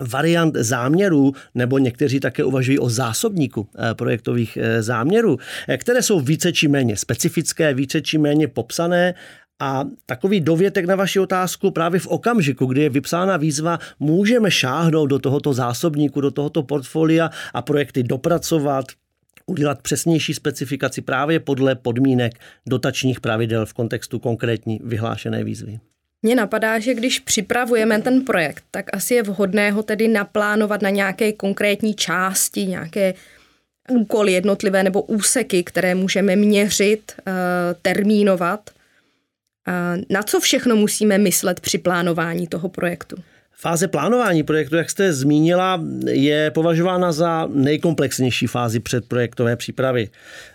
variant 0.00 0.56
záměrů, 0.56 1.32
nebo 1.54 1.78
někteří 1.78 2.20
také 2.20 2.44
uvažují 2.44 2.78
o 2.78 2.90
zásobníku 2.90 3.68
eh, 3.74 3.94
projektových 3.94 4.58
eh, 4.60 4.82
záměrů, 4.82 5.38
eh, 5.68 5.76
které 5.76 6.02
jsou 6.02 6.20
více 6.20 6.52
či 6.52 6.68
méně 6.68 6.96
specifické, 6.96 7.74
více 7.74 8.00
či 8.00 8.18
méně 8.18 8.48
popsané 8.48 9.14
a 9.60 9.84
takový 10.06 10.40
dovětek 10.40 10.86
na 10.86 10.96
vaši 10.96 11.20
otázku 11.20 11.70
právě 11.70 12.00
v 12.00 12.06
okamžiku, 12.06 12.66
kdy 12.66 12.82
je 12.82 12.90
vypsána 12.90 13.36
výzva, 13.36 13.78
můžeme 14.00 14.50
šáhnout 14.50 15.10
do 15.10 15.18
tohoto 15.18 15.52
zásobníku, 15.52 16.20
do 16.20 16.30
tohoto 16.30 16.62
portfolia 16.62 17.30
a 17.54 17.62
projekty 17.62 18.02
dopracovat, 18.02 18.84
udělat 19.46 19.82
přesnější 19.82 20.34
specifikaci 20.34 21.00
právě 21.00 21.40
podle 21.40 21.74
podmínek 21.74 22.32
dotačních 22.68 23.20
pravidel 23.20 23.66
v 23.66 23.72
kontextu 23.72 24.18
konkrétní 24.18 24.80
vyhlášené 24.84 25.44
výzvy. 25.44 25.80
Mně 26.22 26.34
napadá, 26.34 26.78
že 26.78 26.94
když 26.94 27.20
připravujeme 27.20 28.02
ten 28.02 28.24
projekt, 28.24 28.64
tak 28.70 28.86
asi 28.92 29.14
je 29.14 29.22
vhodné 29.22 29.70
ho 29.70 29.82
tedy 29.82 30.08
naplánovat 30.08 30.82
na 30.82 30.90
nějaké 30.90 31.32
konkrétní 31.32 31.94
části, 31.94 32.66
nějaké 32.66 33.14
úkoly 33.88 34.32
jednotlivé 34.32 34.82
nebo 34.82 35.02
úseky, 35.02 35.64
které 35.64 35.94
můžeme 35.94 36.36
měřit, 36.36 37.12
eh, 37.18 37.32
termínovat 37.82 38.70
na 40.10 40.22
co 40.22 40.40
všechno 40.40 40.76
musíme 40.76 41.18
myslet 41.18 41.60
při 41.60 41.78
plánování 41.78 42.46
toho 42.46 42.68
projektu? 42.68 43.16
Fáze 43.60 43.88
plánování 43.88 44.42
projektu, 44.42 44.76
jak 44.76 44.90
jste 44.90 45.12
zmínila, 45.12 45.82
je 46.06 46.50
považována 46.50 47.12
za 47.12 47.48
nejkomplexnější 47.52 48.46
fázi 48.46 48.80
předprojektové 48.80 49.56
přípravy. 49.56 50.08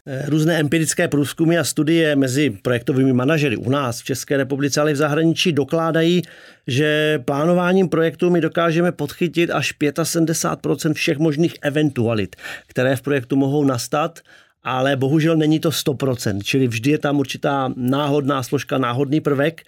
Eh, 0.08 0.26
různé 0.28 0.60
empirické 0.60 1.08
průzkumy 1.08 1.58
a 1.58 1.64
studie 1.64 2.16
mezi 2.16 2.50
projektovými 2.50 3.14
manažery 3.14 3.58
u 3.58 3.70
nás 3.70 4.02
v 4.02 4.04
České 4.04 4.38
republice, 4.38 4.82
ale 4.82 4.92
i 4.92 4.94
v 4.94 4.98
zahraničí 4.98 5.52
dokládají, 5.52 6.22
že 6.68 7.20
plánováním 7.26 7.90
projektu 7.90 8.30
my 8.30 8.42
dokážeme 8.42 8.92
podchytit 8.92 9.52
až 9.52 9.74
75% 9.80 10.94
všech 10.94 11.18
možných 11.18 11.56
eventualit, 11.62 12.36
které 12.68 12.96
v 12.96 13.02
projektu 13.02 13.36
mohou 13.36 13.64
nastat 13.64 14.20
ale 14.64 14.96
bohužel 14.96 15.36
není 15.36 15.60
to 15.60 15.70
100%, 15.70 16.42
čili 16.44 16.68
vždy 16.68 16.92
je 16.92 16.98
tam 16.98 17.20
určitá 17.20 17.74
náhodná 17.76 18.44
složka, 18.44 18.78
náhodný 18.78 19.22
prvek, 19.22 19.62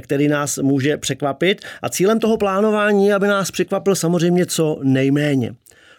který 0.00 0.28
nás 0.28 0.58
může 0.58 0.96
překvapit 0.96 1.62
a 1.82 1.88
cílem 1.88 2.18
toho 2.20 2.36
plánování 2.36 3.06
je, 3.06 3.14
aby 3.14 3.26
nás 3.26 3.50
překvapil 3.50 3.94
samozřejmě 3.94 4.46
co 4.46 4.80
nejméně. 4.82 5.54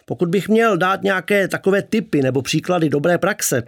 Pokud 0.06 0.28
bych 0.28 0.48
měl 0.48 0.76
dát 0.76 1.02
nějaké 1.02 1.48
takové 1.48 1.82
typy 1.82 2.22
nebo 2.22 2.42
příklady 2.42 2.88
dobré 2.88 3.18
praxe, 3.18 3.62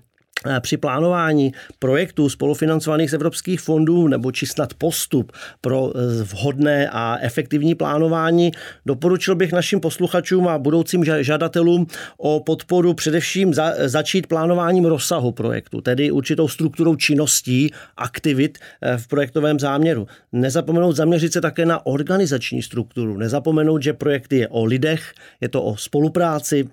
při 0.60 0.76
plánování 0.76 1.52
projektů 1.78 2.28
spolufinancovaných 2.28 3.10
z 3.10 3.14
evropských 3.14 3.60
fondů 3.60 4.08
nebo 4.08 4.32
či 4.32 4.46
snad 4.46 4.74
postup 4.74 5.32
pro 5.60 5.92
eh, 5.94 6.22
vhodné 6.22 6.90
a 6.92 7.18
efektivní 7.20 7.74
plánování, 7.74 8.52
doporučil 8.86 9.34
bych 9.34 9.52
našim 9.52 9.80
posluchačům 9.80 10.48
a 10.48 10.58
budoucím 10.58 11.04
žadatelům 11.20 11.86
o 12.16 12.40
podporu 12.40 12.94
především 12.94 13.54
za, 13.54 13.72
začít 13.84 14.26
plánováním 14.26 14.84
rozsahu 14.84 15.32
projektu, 15.32 15.80
tedy 15.80 16.10
určitou 16.10 16.48
strukturou 16.48 16.96
činností, 16.96 17.70
aktivit 17.96 18.58
eh, 18.82 18.98
v 18.98 19.08
projektovém 19.08 19.60
záměru. 19.60 20.06
Nezapomenout 20.32 20.96
zaměřit 20.96 21.32
se 21.32 21.40
také 21.40 21.66
na 21.66 21.86
organizační 21.86 22.62
strukturu, 22.62 23.16
nezapomenout, 23.16 23.82
že 23.82 23.92
projekt 23.92 24.32
je 24.32 24.48
o 24.48 24.64
lidech, 24.64 25.14
je 25.40 25.48
to 25.48 25.62
o 25.62 25.76
spolupráci, 25.76 26.68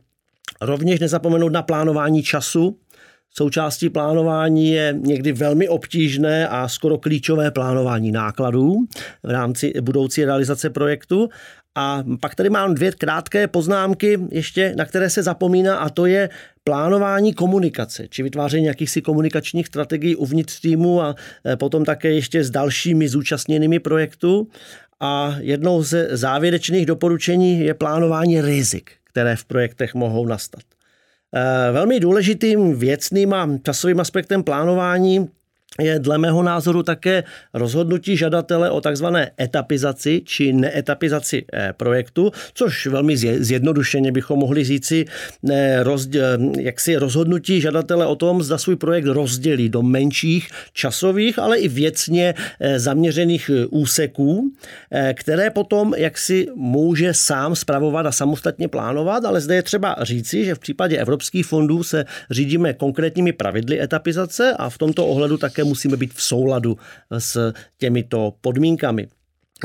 Rovněž 0.61 0.99
nezapomenout 0.99 1.51
na 1.51 1.61
plánování 1.61 2.23
času, 2.23 2.77
Součástí 3.33 3.89
plánování 3.89 4.71
je 4.71 4.95
někdy 4.97 5.31
velmi 5.31 5.69
obtížné 5.69 6.47
a 6.47 6.67
skoro 6.67 6.97
klíčové 6.97 7.51
plánování 7.51 8.11
nákladů 8.11 8.77
v 9.23 9.29
rámci 9.29 9.73
budoucí 9.81 10.25
realizace 10.25 10.69
projektu. 10.69 11.29
A 11.75 12.03
pak 12.21 12.35
tady 12.35 12.49
mám 12.49 12.75
dvě 12.75 12.91
krátké 12.91 13.47
poznámky, 13.47 14.19
ještě 14.31 14.73
na 14.77 14.85
které 14.85 15.09
se 15.09 15.23
zapomíná, 15.23 15.77
a 15.77 15.89
to 15.89 16.05
je 16.05 16.29
plánování 16.63 17.33
komunikace, 17.33 18.07
či 18.07 18.23
vytváření 18.23 18.65
jakýchsi 18.65 19.01
komunikačních 19.01 19.67
strategií 19.67 20.15
uvnitř 20.15 20.59
týmu 20.59 21.01
a 21.01 21.15
e, 21.45 21.57
potom 21.57 21.85
také 21.85 22.13
ještě 22.13 22.43
s 22.43 22.49
dalšími 22.49 23.09
zúčastněnými 23.09 23.79
projektu. 23.79 24.47
A 24.99 25.35
jednou 25.39 25.83
ze 25.83 26.17
závěrečných 26.17 26.85
doporučení 26.85 27.59
je 27.59 27.73
plánování 27.73 28.41
rizik, 28.41 28.91
které 29.03 29.35
v 29.35 29.45
projektech 29.45 29.95
mohou 29.95 30.25
nastat. 30.25 30.61
Eh, 31.35 31.71
velmi 31.71 31.99
důležitým 31.99 32.75
věcným 32.75 33.33
a 33.33 33.49
časovým 33.63 33.99
aspektem 33.99 34.43
plánování 34.43 35.29
je 35.79 35.99
dle 35.99 36.17
mého 36.17 36.43
názoru 36.43 36.83
také 36.83 37.23
rozhodnutí 37.53 38.17
žadatele 38.17 38.69
o 38.69 38.81
takzvané 38.81 39.31
etapizaci 39.39 40.21
či 40.25 40.53
neetapizaci 40.53 41.45
eh, 41.47 41.73
projektu, 41.77 42.31
což 42.53 42.87
velmi 42.87 43.17
zjednodušeně 43.17 44.11
bychom 44.11 44.39
mohli 44.39 44.63
říci 44.63 45.05
eh, 45.51 45.83
jaksi 46.59 46.95
rozhodnutí 46.95 47.61
žadatele 47.61 48.05
o 48.05 48.15
tom, 48.15 48.43
zda 48.43 48.57
svůj 48.57 48.75
projekt 48.75 49.05
rozdělí 49.05 49.69
do 49.69 49.81
menších 49.81 50.49
časových, 50.73 51.39
ale 51.39 51.57
i 51.57 51.67
věcně 51.67 52.33
eh, 52.59 52.79
zaměřených 52.79 53.51
úseků, 53.69 54.51
které 55.13 55.49
potom 55.49 55.93
jaksi 55.97 56.47
může 56.55 57.13
sám 57.13 57.55
spravovat 57.55 58.05
a 58.05 58.11
samostatně 58.11 58.67
plánovat, 58.67 59.25
ale 59.25 59.41
zde 59.41 59.55
je 59.55 59.63
třeba 59.63 59.95
říci, 60.01 60.45
že 60.45 60.55
v 60.55 60.59
případě 60.59 60.97
evropských 60.97 61.45
fondů 61.45 61.83
se 61.83 62.05
řídíme 62.31 62.73
konkrétními 62.73 63.33
pravidly 63.33 63.81
etapizace 63.81 64.53
a 64.59 64.69
v 64.69 64.77
tomto 64.77 65.07
ohledu 65.07 65.37
také 65.37 65.60
musíme 65.63 65.97
být 65.97 66.13
v 66.13 66.23
souladu 66.23 66.77
s 67.19 67.53
těmito 67.77 68.33
podmínkami. 68.41 69.07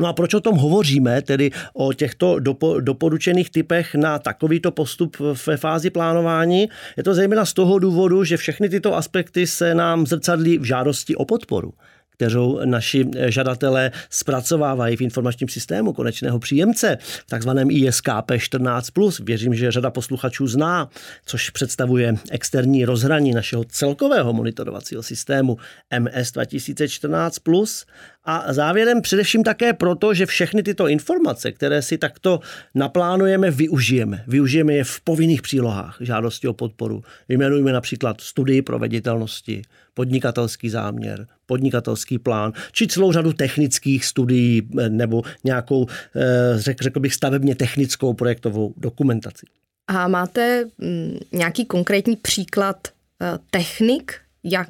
No 0.00 0.06
a 0.06 0.12
proč 0.12 0.34
o 0.34 0.40
tom 0.40 0.56
hovoříme, 0.56 1.22
tedy 1.22 1.50
o 1.74 1.92
těchto 1.92 2.38
dopo, 2.38 2.80
doporučených 2.80 3.50
typech 3.50 3.94
na 3.94 4.18
takovýto 4.18 4.70
postup 4.70 5.16
ve 5.46 5.56
fázi 5.56 5.90
plánování? 5.90 6.68
Je 6.96 7.02
to 7.02 7.14
zejména 7.14 7.44
z 7.44 7.52
toho 7.52 7.78
důvodu, 7.78 8.24
že 8.24 8.36
všechny 8.36 8.68
tyto 8.68 8.96
aspekty 8.96 9.46
se 9.46 9.74
nám 9.74 10.06
zrcadlí 10.06 10.58
v 10.58 10.64
žádosti 10.64 11.16
o 11.16 11.24
podporu 11.24 11.72
kterou 12.16 12.61
naši 12.64 13.06
žadatelé 13.26 13.90
zpracovávají 14.11 14.96
v 14.96 15.00
informačním 15.00 15.49
systému 15.49 15.92
konečného 15.92 16.38
příjemce, 16.38 16.99
takzvaném 17.28 17.70
ISKP 17.70 18.30
14+. 18.30 19.25
Věřím, 19.25 19.54
že 19.54 19.70
řada 19.73 19.90
posluchačů 19.90 20.46
zná, 20.46 20.88
což 21.26 21.50
představuje 21.50 22.14
externí 22.30 22.85
rozhraní 22.85 23.32
našeho 23.32 23.64
celkového 23.64 24.32
monitorovacího 24.32 25.02
systému 25.02 25.56
MS 25.99 26.32
2014+. 26.32 27.87
A 28.26 28.52
závěrem 28.52 29.02
především 29.02 29.45
také 29.45 29.73
proto, 29.73 30.14
že 30.14 30.26
všechny 30.26 30.62
tyto 30.62 30.88
informace, 30.88 31.52
které 31.52 31.83
si 31.83 31.99
takto 31.99 32.40
naplánujeme, 32.75 33.50
využijeme. 33.50 34.25
Využijeme 34.26 34.75
je 34.75 34.85
v 34.85 35.00
povinných 35.00 35.42
přílohách 35.42 35.97
žádosti 36.00 36.49
o 36.49 36.52
podporu. 36.52 37.02
Vyjmenujeme 37.28 37.73
například 37.73 38.21
studii 38.21 38.62
proveditelnosti, 38.62 39.62
podnikatelský 39.95 40.71
záměr, 40.71 41.26
podnikatelský 41.47 42.18
plán, 42.18 42.52
či 42.73 42.87
celou 42.87 43.12
řadu 43.12 43.33
technických 43.33 44.04
studií 44.04 44.68
eh, 44.78 44.88
nebo 44.88 45.23
nějakou, 45.45 45.87
eh, 46.16 46.54
řekl, 46.59 47.00
bych, 47.00 47.14
stavebně 47.14 47.54
technickou 47.54 48.14
projektovou 48.14 48.75
dokumentaci. 48.76 49.47
A 49.88 50.09
máte 50.09 50.64
mm, 50.78 51.18
nějaký 51.33 51.64
konkrétní 51.64 52.16
příklad 52.16 52.88
eh, 53.23 53.38
technik, 53.50 54.14
jak 54.45 54.68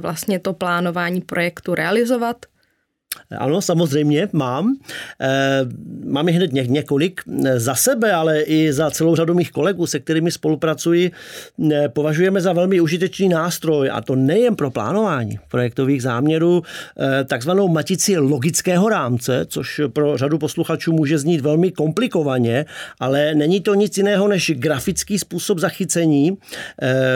vlastně 0.00 0.38
to 0.38 0.52
plánování 0.52 1.20
projektu 1.20 1.74
realizovat? 1.74 2.36
Ano, 3.38 3.62
samozřejmě 3.62 4.28
mám. 4.32 4.76
Eh, 5.20 5.60
mám 6.04 6.26
hned 6.26 6.52
několik 6.52 7.20
eh, 7.46 7.60
za 7.60 7.74
sebe, 7.74 8.12
ale 8.12 8.42
i 8.42 8.72
za 8.72 8.90
celou 8.90 9.16
řadu 9.16 9.34
mých 9.34 9.50
kolegů, 9.50 9.86
se 9.86 10.00
kterými 10.00 10.30
spolupracuji, 10.30 11.10
eh, 11.72 11.88
považujeme 11.88 12.40
za 12.40 12.52
velmi 12.52 12.80
užitečný 12.80 13.28
nástroj, 13.28 13.90
a 13.92 14.00
to 14.00 14.16
nejen 14.16 14.56
pro 14.56 14.70
plánování 14.70 15.38
projektových 15.48 16.02
záměrů, 16.02 16.62
takzvanou 17.26 17.68
matici 17.68 18.18
logického 18.18 18.88
rámce, 18.88 19.46
což 19.48 19.80
pro 19.92 20.16
řadu 20.16 20.38
posluchačů 20.38 20.92
může 20.92 21.18
znít 21.18 21.40
velmi 21.40 21.70
komplikovaně, 21.70 22.64
ale 23.00 23.34
není 23.34 23.60
to 23.60 23.74
nic 23.74 23.96
jiného 23.96 24.28
než 24.28 24.52
grafický 24.54 25.18
způsob 25.18 25.58
zachycení 25.58 26.38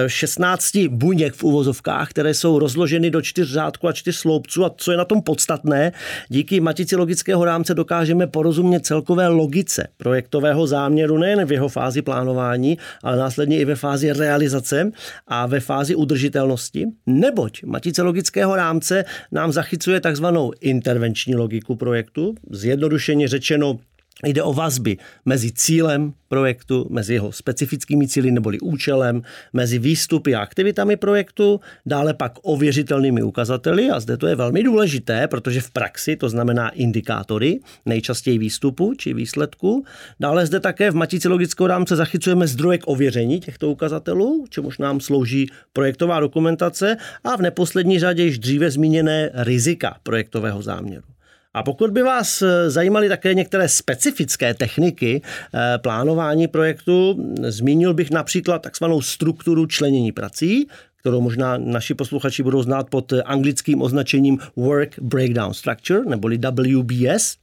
16 0.07 0.77
buněk 0.89 1.35
v 1.35 1.45
uvozovkách, 1.45 2.11
které 2.11 2.35
jsou 2.35 2.59
rozloženy 2.59 3.11
do 3.11 3.23
čtyř 3.23 3.53
řádků 3.53 3.89
a 3.89 3.93
čtyř 3.93 4.17
sloupců 4.17 4.65
a 4.65 4.75
co 4.77 4.91
je 4.91 4.97
na 4.97 5.05
tom 5.05 5.23
podstatné, 5.23 5.90
díky 6.29 6.61
matici 6.61 6.97
logického 6.97 7.45
rámce 7.45 7.75
dokážeme 7.75 8.27
porozumět 8.27 8.87
celkové 8.87 9.29
logice 9.29 9.89
projektového 9.97 10.67
záměru 10.67 11.19
nejen 11.19 11.45
v 11.45 11.53
jeho 11.53 11.69
fázi 11.69 12.03
plánování, 12.03 12.79
ale 13.03 13.17
následně 13.17 13.59
i 13.59 13.65
ve 13.65 13.75
fázi 13.75 14.13
realizace 14.13 14.91
a 15.27 15.47
ve 15.47 15.61
fázi 15.61 15.95
udržitelnosti, 15.95 16.87
neboť 17.07 17.63
matice 17.65 18.03
logického 18.03 18.57
rámce 18.57 19.05
nám 19.33 19.53
zachycuje 19.53 20.01
takzvanou 20.01 20.53
intervenční 20.61 21.35
logiku 21.35 21.77
projektu, 21.77 22.35
zjednodušeně 22.51 23.29
řečeno 23.29 23.79
Jde 24.25 24.43
o 24.43 24.53
vazby 24.53 24.97
mezi 25.25 25.53
cílem 25.53 26.13
projektu, 26.29 26.87
mezi 26.91 27.15
jeho 27.15 27.33
specifickými 27.33 28.09
cíly 28.09 28.31
neboli 28.31 28.61
účelem, 28.61 29.23
mezi 29.53 29.79
výstupy 29.79 30.35
a 30.35 30.41
aktivitami 30.41 30.97
projektu, 30.97 31.61
dále 31.87 32.15
pak 32.15 32.33
ověřitelnými 32.43 33.23
ukazateli 33.23 33.91
a 33.91 34.01
zde 34.01 34.17
to 34.17 34.27
je 34.27 34.35
velmi 34.35 34.63
důležité, 34.63 35.29
protože 35.29 35.61
v 35.61 35.71
praxi 35.71 36.17
to 36.17 36.29
znamená 36.29 36.69
indikátory, 36.69 37.61
nejčastěji 37.87 38.39
výstupu 38.39 38.95
či 38.95 39.15
výsledku. 39.15 39.85
Dále 40.21 40.47
zde 40.47 40.61
také 40.61 40.91
v 40.91 40.95
matici 40.95 41.29
logického 41.29 41.67
rámce 41.67 41.97
zachycujeme 41.97 42.47
zdroje 42.47 42.79
k 42.79 42.89
ověření 42.89 43.41
těchto 43.41 43.71
ukazatelů, 43.71 44.45
čemuž 44.49 44.79
nám 44.79 45.01
slouží 45.01 45.51
projektová 45.73 46.21
dokumentace 46.21 46.97
a 47.25 47.37
v 47.37 47.41
neposlední 47.41 47.99
řadě 47.99 48.23
již 48.23 48.39
dříve 48.39 48.71
zmíněné 48.71 49.31
rizika 49.35 49.97
projektového 50.03 50.63
záměru. 50.63 51.20
A 51.55 51.63
pokud 51.63 51.91
by 51.91 52.03
vás 52.03 52.43
eh, 52.43 52.71
zajímaly 52.71 53.09
také 53.09 53.35
některé 53.35 53.69
specifické 53.69 54.55
techniky 54.55 55.23
eh, 55.25 55.79
plánování 55.79 56.49
projektu, 56.49 57.25
zmínil 57.49 57.95
bych 57.95 58.11
například 58.11 58.63
takzvanou 58.63 59.03
strukturu 59.03 59.67
členění 59.67 60.13
prací, 60.13 60.69
kterou 60.97 61.21
možná 61.21 61.59
naši 61.59 61.95
posluchači 61.95 62.43
budou 62.43 62.63
znát 62.63 62.91
pod 62.91 63.13
anglickým 63.25 63.83
označením 63.83 64.39
Work 64.57 64.99
Breakdown 64.99 65.55
Structure, 65.55 66.05
neboli 66.05 66.39
WBS. 66.39 67.37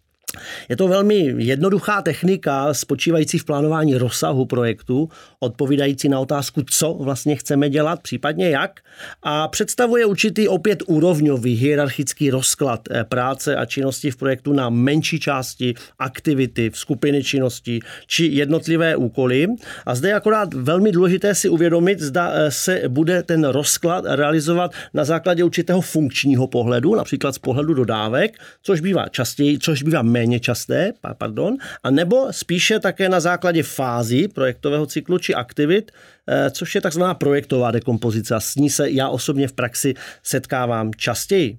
Je 0.69 0.75
to 0.75 0.87
velmi 0.87 1.33
jednoduchá 1.37 2.01
technika 2.01 2.73
spočívající 2.73 3.37
v 3.37 3.45
plánování 3.45 3.95
rozsahu 3.95 4.45
projektu, 4.45 5.09
odpovídající 5.39 6.09
na 6.09 6.19
otázku, 6.19 6.61
co 6.69 6.93
vlastně 6.93 7.35
chceme 7.35 7.69
dělat, 7.69 8.01
případně 8.01 8.49
jak, 8.49 8.79
a 9.23 9.47
představuje 9.47 10.05
určitý 10.05 10.47
opět 10.47 10.83
úrovňový 10.87 11.53
hierarchický 11.53 12.29
rozklad 12.29 12.81
eh, 12.91 13.03
práce 13.03 13.55
a 13.55 13.65
činnosti 13.65 14.11
v 14.11 14.17
projektu 14.17 14.53
na 14.53 14.69
menší 14.69 15.19
části, 15.19 15.73
aktivity, 15.99 16.71
skupiny 16.73 17.23
činností 17.23 17.79
či 18.07 18.25
jednotlivé 18.25 18.95
úkoly. 18.95 19.47
A 19.85 19.95
zde 19.95 20.09
je 20.09 20.13
akorát 20.13 20.53
velmi 20.53 20.91
důležité 20.91 21.35
si 21.35 21.49
uvědomit, 21.49 21.99
zda 21.99 22.31
eh, 22.33 22.51
se 22.51 22.81
bude 22.87 23.23
ten 23.23 23.43
rozklad 23.43 24.05
realizovat 24.07 24.71
na 24.93 25.05
základě 25.05 25.43
určitého 25.43 25.81
funkčního 25.81 26.47
pohledu, 26.47 26.95
například 26.95 27.35
z 27.35 27.37
pohledu 27.37 27.73
dodávek, 27.73 28.37
což 28.61 28.79
bývá 28.79 29.07
častěji, 29.09 29.59
což 29.59 29.83
bývá 29.83 30.01
méně 30.17 30.39
časté, 30.39 30.93
pardon, 31.17 31.57
a 31.83 31.91
nebo 31.91 32.27
spíše 32.31 32.79
také 32.79 33.09
na 33.09 33.19
základě 33.19 33.63
fází 33.63 34.27
projektového 34.27 34.85
cyklu 34.85 35.17
či 35.17 35.35
aktivit, 35.35 35.91
eh, 36.27 36.51
což 36.51 36.75
je 36.75 36.81
takzvaná 36.81 37.13
projektová 37.13 37.71
dekompozice 37.71 38.35
a 38.35 38.39
s 38.39 38.55
ní 38.55 38.69
se 38.69 38.89
já 38.89 39.09
osobně 39.09 39.47
v 39.47 39.53
praxi 39.53 39.93
setkávám 40.23 40.91
častěji. 40.97 41.57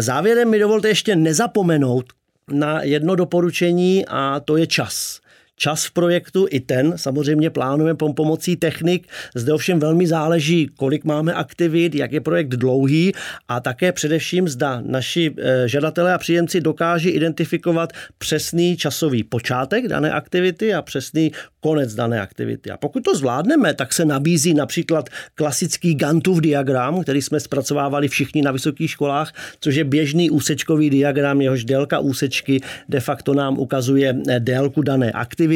Závěrem 0.00 0.50
mi 0.50 0.58
dovolte 0.58 0.88
ještě 0.88 1.16
nezapomenout 1.16 2.06
na 2.52 2.82
jedno 2.82 3.16
doporučení 3.16 4.06
a 4.08 4.40
to 4.40 4.56
je 4.56 4.66
čas. 4.66 5.20
Čas 5.60 5.84
v 5.84 5.90
projektu, 5.90 6.46
i 6.50 6.60
ten 6.60 6.92
samozřejmě 6.96 7.50
plánujeme 7.50 7.98
pomocí 8.16 8.56
technik. 8.56 9.08
Zde 9.34 9.52
ovšem 9.52 9.80
velmi 9.80 10.06
záleží, 10.06 10.70
kolik 10.76 11.04
máme 11.04 11.34
aktivit, 11.34 11.94
jak 11.94 12.12
je 12.12 12.20
projekt 12.20 12.48
dlouhý 12.48 13.12
a 13.48 13.60
také 13.60 13.92
především 13.92 14.48
zda 14.48 14.82
naši 14.86 15.34
eh, 15.38 15.68
žadatelé 15.68 16.14
a 16.14 16.18
příjemci 16.18 16.60
dokáží 16.60 17.08
identifikovat 17.08 17.92
přesný 18.18 18.76
časový 18.76 19.22
počátek 19.22 19.88
dané 19.88 20.12
aktivity 20.12 20.74
a 20.74 20.82
přesný 20.82 21.32
konec 21.60 21.94
dané 21.94 22.20
aktivity. 22.20 22.70
A 22.70 22.76
pokud 22.76 23.04
to 23.04 23.14
zvládneme, 23.14 23.74
tak 23.74 23.92
se 23.92 24.04
nabízí 24.04 24.54
například 24.54 25.08
klasický 25.34 25.94
Gantův 25.94 26.40
diagram, 26.40 27.02
který 27.02 27.22
jsme 27.22 27.40
zpracovávali 27.40 28.08
všichni 28.08 28.42
na 28.42 28.52
vysokých 28.52 28.90
školách, 28.90 29.32
což 29.60 29.74
je 29.74 29.84
běžný 29.84 30.30
úsečkový 30.30 30.90
diagram, 30.90 31.40
jehož 31.40 31.64
délka 31.64 31.98
úsečky 31.98 32.60
de 32.88 33.00
facto 33.00 33.34
nám 33.34 33.58
ukazuje 33.58 34.16
eh, 34.28 34.40
délku 34.40 34.82
dané 34.82 35.12
aktivity. 35.12 35.49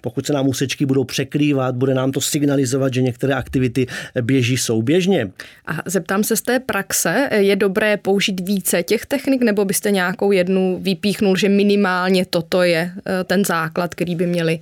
Pokud 0.00 0.26
se 0.26 0.32
nám 0.32 0.48
úsečky 0.48 0.86
budou 0.86 1.04
překrývat, 1.04 1.74
bude 1.74 1.94
nám 1.94 2.12
to 2.12 2.20
signalizovat, 2.20 2.94
že 2.94 3.02
některé 3.02 3.34
aktivity 3.34 3.86
eh, 4.14 4.22
běží 4.22 4.56
souběžně. 4.56 5.30
A 5.66 5.90
zeptám 5.90 6.24
se 6.24 6.36
z 6.36 6.42
té 6.42 6.60
praxe, 6.60 7.28
eh, 7.30 7.42
je 7.42 7.56
dobré 7.56 7.96
použít 7.96 8.40
více 8.40 8.82
těch 8.82 9.06
technik, 9.06 9.42
nebo 9.42 9.64
byste 9.64 9.90
nějakou 9.90 10.32
jednu 10.32 10.78
vypíchnul, 10.82 11.36
že 11.36 11.48
minimálně 11.48 12.26
toto 12.26 12.62
je 12.62 12.92
ten 13.24 13.44
základ, 13.44 13.94
který 13.94 14.16
by 14.16 14.26
měli 14.26 14.60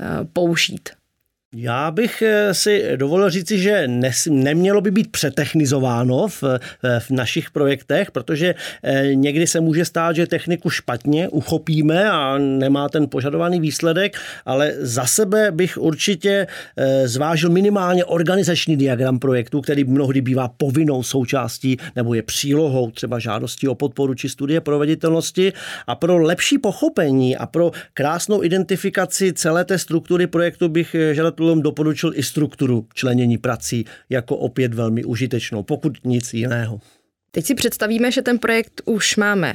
Eh, 0.00 0.24
použít. 0.32 0.90
Já 1.54 1.90
bych 1.90 2.22
eh, 2.22 2.54
si 2.54 2.96
dovolil 2.96 3.30
říci, 3.30 3.58
že 3.58 3.88
nes, 3.88 4.28
nemělo 4.30 4.80
by 4.80 4.90
být 4.90 5.10
přetechnizováno 5.10 6.28
v, 6.28 6.44
eh, 6.44 7.00
v 7.00 7.10
našich 7.10 7.50
projektech, 7.50 8.10
protože 8.10 8.54
někdy 9.14 9.46
se 9.46 9.60
může 9.60 9.84
stát, 9.84 10.16
že 10.16 10.26
techniku 10.26 10.70
špatně 10.70 11.28
uchopíme 11.28 12.10
a 12.10 12.38
nemá 12.38 12.88
ten 12.88 13.08
požadovaný 13.08 13.60
výsledek, 13.60 14.16
ale 14.46 14.72
za 14.78 15.06
sebe 15.06 15.50
bych 15.50 15.78
určitě 15.78 16.46
zvážil 17.04 17.50
minimálně 17.50 18.04
organizační 18.04 18.76
diagram 18.76 19.18
projektu, 19.18 19.60
který 19.60 19.84
mnohdy 19.84 20.20
bývá 20.20 20.48
povinnou 20.48 21.02
součástí 21.02 21.76
nebo 21.96 22.14
je 22.14 22.22
přílohou 22.22 22.90
třeba 22.90 23.18
žádosti 23.18 23.68
o 23.68 23.74
podporu 23.74 24.14
či 24.14 24.28
studie 24.28 24.60
proveditelnosti. 24.60 25.52
A 25.86 25.94
pro 25.94 26.18
lepší 26.18 26.58
pochopení 26.58 27.36
a 27.36 27.46
pro 27.46 27.70
krásnou 27.94 28.44
identifikaci 28.44 29.32
celé 29.32 29.64
té 29.64 29.78
struktury 29.78 30.26
projektu 30.26 30.68
bych 30.68 30.96
žadat 31.12 31.39
žadatelům 31.40 31.62
doporučil 31.62 32.12
i 32.14 32.22
strukturu 32.22 32.86
členění 32.94 33.38
prací 33.38 33.84
jako 34.10 34.36
opět 34.36 34.74
velmi 34.74 35.04
užitečnou, 35.04 35.62
pokud 35.62 36.04
nic 36.04 36.34
jiného. 36.34 36.80
Teď 37.30 37.44
si 37.44 37.54
představíme, 37.54 38.12
že 38.12 38.22
ten 38.22 38.38
projekt 38.38 38.82
už 38.84 39.16
máme 39.16 39.54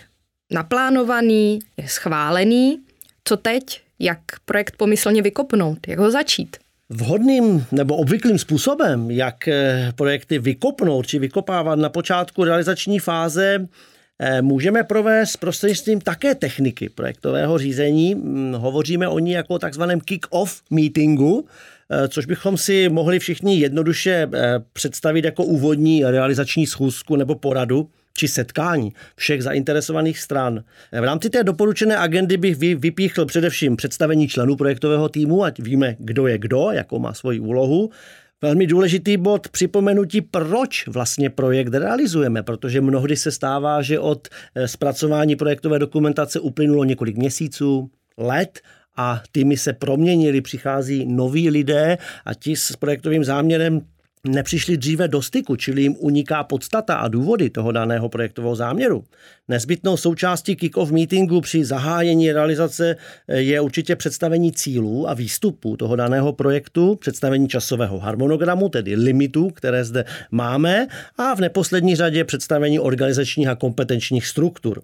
naplánovaný, 0.51 1.59
je 1.77 1.87
schválený. 1.87 2.79
Co 3.23 3.37
teď? 3.37 3.81
Jak 3.99 4.19
projekt 4.45 4.75
pomyslně 4.77 5.21
vykopnout? 5.21 5.87
Jak 5.87 5.99
ho 5.99 6.11
začít? 6.11 6.57
Vhodným 6.89 7.65
nebo 7.71 7.95
obvyklým 7.95 8.37
způsobem, 8.37 9.11
jak 9.11 9.47
eh, 9.47 9.91
projekty 9.95 10.39
vykopnout 10.39 11.07
či 11.07 11.19
vykopávat 11.19 11.79
na 11.79 11.89
počátku 11.89 12.43
realizační 12.43 12.99
fáze, 12.99 13.67
eh, 14.19 14.41
můžeme 14.41 14.83
provést 14.83 15.37
prostřednictvím 15.37 16.01
také 16.01 16.35
techniky 16.35 16.89
projektového 16.89 17.57
řízení. 17.57 18.15
Hm, 18.15 18.53
hovoříme 18.57 19.07
o 19.07 19.19
ní 19.19 19.31
jako 19.31 19.59
takzvaném 19.59 19.99
kick-off 19.99 20.61
meetingu, 20.69 21.45
což 22.07 22.25
bychom 22.25 22.57
si 22.57 22.89
mohli 22.89 23.19
všichni 23.19 23.59
jednoduše 23.59 24.27
představit 24.73 25.25
jako 25.25 25.43
úvodní 25.43 26.03
realizační 26.03 26.67
schůzku 26.67 27.15
nebo 27.15 27.35
poradu 27.35 27.89
či 28.17 28.27
setkání 28.27 28.93
všech 29.15 29.43
zainteresovaných 29.43 30.19
stran. 30.19 30.63
V 30.91 31.03
rámci 31.03 31.29
té 31.29 31.43
doporučené 31.43 31.97
agendy 31.97 32.37
bych 32.37 32.57
vypíchl 32.57 33.25
především 33.25 33.75
představení 33.75 34.27
členů 34.27 34.55
projektového 34.55 35.09
týmu, 35.09 35.43
ať 35.43 35.59
víme, 35.59 35.95
kdo 35.99 36.27
je 36.27 36.37
kdo, 36.37 36.71
jakou 36.71 36.99
má 36.99 37.13
svoji 37.13 37.39
úlohu, 37.39 37.89
Velmi 38.41 38.67
důležitý 38.67 39.17
bod 39.17 39.49
připomenutí, 39.49 40.21
proč 40.21 40.87
vlastně 40.87 41.29
projekt 41.29 41.73
realizujeme, 41.73 42.43
protože 42.43 42.81
mnohdy 42.81 43.17
se 43.17 43.31
stává, 43.31 43.81
že 43.81 43.99
od 43.99 44.27
eh, 44.55 44.67
zpracování 44.67 45.35
projektové 45.35 45.79
dokumentace 45.79 46.39
uplynulo 46.39 46.83
několik 46.83 47.17
měsíců, 47.17 47.89
let 48.17 48.59
a 48.97 49.21
týmy 49.31 49.57
se 49.57 49.73
proměnili, 49.73 50.41
přichází 50.41 51.05
noví 51.05 51.49
lidé 51.49 51.97
a 52.25 52.33
ti 52.33 52.55
s 52.55 52.75
projektovým 52.75 53.23
záměrem 53.23 53.81
nepřišli 54.27 54.77
dříve 54.77 55.07
do 55.07 55.21
styku, 55.21 55.55
čili 55.55 55.81
jim 55.81 55.95
uniká 55.99 56.43
podstata 56.43 56.95
a 56.95 57.07
důvody 57.07 57.49
toho 57.49 57.71
daného 57.71 58.09
projektového 58.09 58.55
záměru. 58.55 59.03
Nezbytnou 59.47 59.97
součástí 59.97 60.55
kick-off 60.55 60.91
meetingu 60.91 61.41
při 61.41 61.65
zahájení 61.65 62.31
realizace 62.31 62.95
eh, 63.27 63.41
je 63.41 63.61
určitě 63.61 63.95
představení 63.95 64.51
cílů 64.51 65.09
a 65.09 65.13
výstupů 65.13 65.77
toho 65.77 65.95
daného 65.95 66.33
projektu, 66.33 66.95
představení 66.95 67.47
časového 67.47 67.99
harmonogramu, 67.99 68.69
tedy 68.69 68.95
limitů, 68.95 69.49
které 69.49 69.85
zde 69.85 70.05
máme, 70.31 70.87
a 71.17 71.35
v 71.35 71.39
neposlední 71.39 71.95
řadě 71.95 72.23
představení 72.23 72.79
organizačních 72.79 73.47
a 73.47 73.55
kompetenčních 73.55 74.27
struktur. 74.27 74.81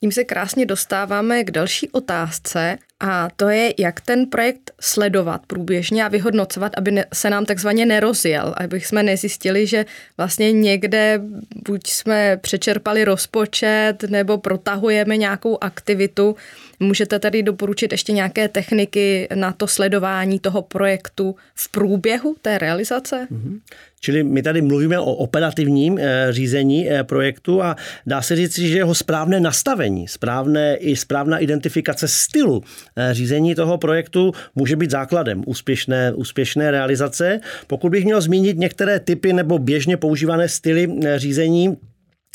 Tím 0.00 0.12
se 0.12 0.24
krásně 0.24 0.66
dostáváme 0.66 1.44
k 1.44 1.50
další 1.50 1.90
otázce 1.90 2.78
a 3.00 3.28
to 3.36 3.48
je, 3.48 3.74
jak 3.78 4.00
ten 4.00 4.26
projekt 4.26 4.70
sledovat 4.80 5.40
průběžně 5.46 6.04
a 6.04 6.08
vyhodnocovat, 6.08 6.72
aby 6.76 7.04
se 7.14 7.30
nám 7.30 7.44
takzvaně 7.44 7.86
nerozjel, 7.86 8.54
aby 8.56 8.80
jsme 8.80 9.02
nezjistili, 9.02 9.66
že 9.66 9.86
vlastně 10.16 10.52
někde 10.52 11.20
buď 11.68 11.86
jsme 11.86 12.36
přečerpali 12.36 13.04
rozpočet 13.04 14.02
nebo 14.08 14.38
protahujeme 14.38 15.16
nějakou 15.16 15.58
aktivitu. 15.60 16.36
Můžete 16.82 17.18
tady 17.18 17.42
doporučit 17.42 17.92
ještě 17.92 18.12
nějaké 18.12 18.48
techniky 18.48 19.28
na 19.34 19.52
to 19.52 19.66
sledování 19.66 20.38
toho 20.38 20.62
projektu 20.62 21.36
v 21.54 21.70
průběhu 21.70 22.36
té 22.42 22.58
realizace? 22.58 23.26
Mm-hmm. 23.32 23.60
Čili 24.00 24.22
my 24.22 24.42
tady 24.42 24.62
mluvíme 24.62 24.98
o 24.98 25.14
operativním 25.14 25.98
eh, 25.98 26.26
řízení 26.30 26.90
eh, 26.90 27.04
projektu 27.04 27.62
a 27.62 27.76
dá 28.06 28.22
se 28.22 28.36
říct, 28.36 28.58
že 28.58 28.78
jeho 28.78 28.94
správné 28.94 29.40
nastavení, 29.40 30.08
správné 30.08 30.76
i 30.76 30.96
správná 30.96 31.38
identifikace 31.38 32.08
stylu 32.08 32.62
eh, 32.96 33.14
řízení 33.14 33.54
toho 33.54 33.78
projektu 33.78 34.32
může 34.54 34.76
být 34.76 34.90
základem 34.90 35.42
úspěšné, 35.46 36.12
úspěšné 36.12 36.70
realizace. 36.70 37.40
Pokud 37.66 37.90
bych 37.90 38.04
měl 38.04 38.20
zmínit 38.20 38.58
některé 38.58 39.00
typy 39.00 39.32
nebo 39.32 39.58
běžně 39.58 39.96
používané 39.96 40.48
styly 40.48 40.88
řízení, 41.16 41.76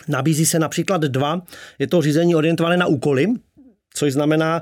Nabízí 0.08 0.46
se 0.46 0.60
například 0.60 1.02
dva. 1.02 1.42
Je 1.80 1.88
to 1.88 2.02
řízení 2.02 2.36
orientované 2.36 2.78
na 2.78 2.86
úkoly, 2.86 3.28
což 3.98 4.14
znamená 4.14 4.62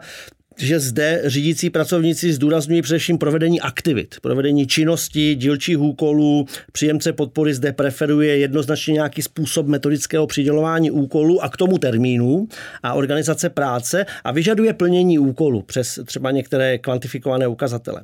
že 0.58 0.80
zde 0.80 1.22
řídící 1.26 1.70
pracovníci 1.70 2.34
zdůrazňují 2.34 2.82
především 2.82 3.18
provedení 3.18 3.62
aktivit, 3.62 4.16
provedení 4.22 4.68
činností, 4.68 5.36
dílčích 5.36 5.80
úkolů. 5.80 6.46
Příjemce 6.72 7.14
podpory 7.14 7.54
zde 7.54 7.72
preferuje 7.72 8.38
jednoznačně 8.38 8.94
nějaký 8.94 9.22
způsob 9.22 9.68
metodického 9.68 10.28
přidělování 10.28 10.92
úkolů 10.92 11.44
a 11.44 11.50
k 11.50 11.58
tomu 11.58 11.78
termínu 11.78 12.48
a 12.84 12.94
organizace 12.94 13.50
práce 13.50 14.06
a 14.24 14.32
vyžaduje 14.32 14.74
plnění 14.74 15.20
úkolů 15.20 15.62
přes 15.62 16.00
třeba 16.06 16.32
některé 16.32 16.78
kvantifikované 16.78 17.48
ukazatele. 17.48 18.02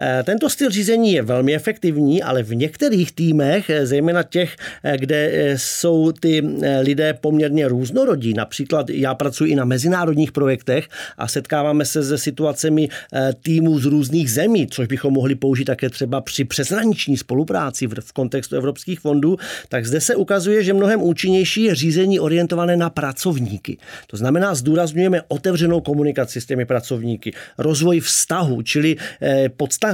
Eh, 0.00 0.22
tento 0.24 0.50
styl 0.50 0.70
řízení 0.70 1.12
je 1.12 1.22
velmi 1.22 1.54
efektivní, 1.54 2.22
ale 2.22 2.42
v 2.42 2.54
některých 2.54 3.12
týmech, 3.12 3.70
eh, 3.70 3.86
zejména 3.86 4.22
těch, 4.22 4.56
eh, 4.84 4.98
kde 4.98 5.52
jsou 5.56 6.12
ty 6.12 6.42
lidé 6.80 7.14
poměrně 7.14 7.68
různorodí, 7.68 8.34
například 8.34 8.90
já 8.90 9.14
pracuji 9.14 9.52
i 9.52 9.56
na 9.56 9.64
mezinárodních 9.64 10.32
projektech 10.32 10.88
a 11.18 11.28
setkáváme 11.84 11.84
se 11.84 12.04
se 12.04 12.18
situacemi 12.18 12.88
týmů 13.42 13.78
z 13.78 13.84
různých 13.84 14.30
zemí, 14.30 14.66
což 14.66 14.86
bychom 14.86 15.12
mohli 15.14 15.34
použít 15.34 15.64
také 15.64 15.90
třeba 15.90 16.20
při 16.20 16.44
přeshraniční 16.44 17.16
spolupráci 17.16 17.86
v 17.86 18.12
kontextu 18.12 18.56
evropských 18.56 19.00
fondů, 19.00 19.36
tak 19.68 19.86
zde 19.86 20.00
se 20.00 20.14
ukazuje, 20.16 20.62
že 20.62 20.72
mnohem 20.72 21.02
účinnější 21.02 21.62
je 21.62 21.74
řízení 21.74 22.20
orientované 22.20 22.76
na 22.76 22.90
pracovníky. 22.90 23.78
To 24.06 24.16
znamená, 24.16 24.54
zdůrazňujeme 24.54 25.22
otevřenou 25.28 25.80
komunikaci 25.80 26.40
s 26.40 26.46
těmi 26.46 26.64
pracovníky, 26.64 27.32
rozvoj 27.58 28.00
vztahu, 28.00 28.62
čili 28.62 28.96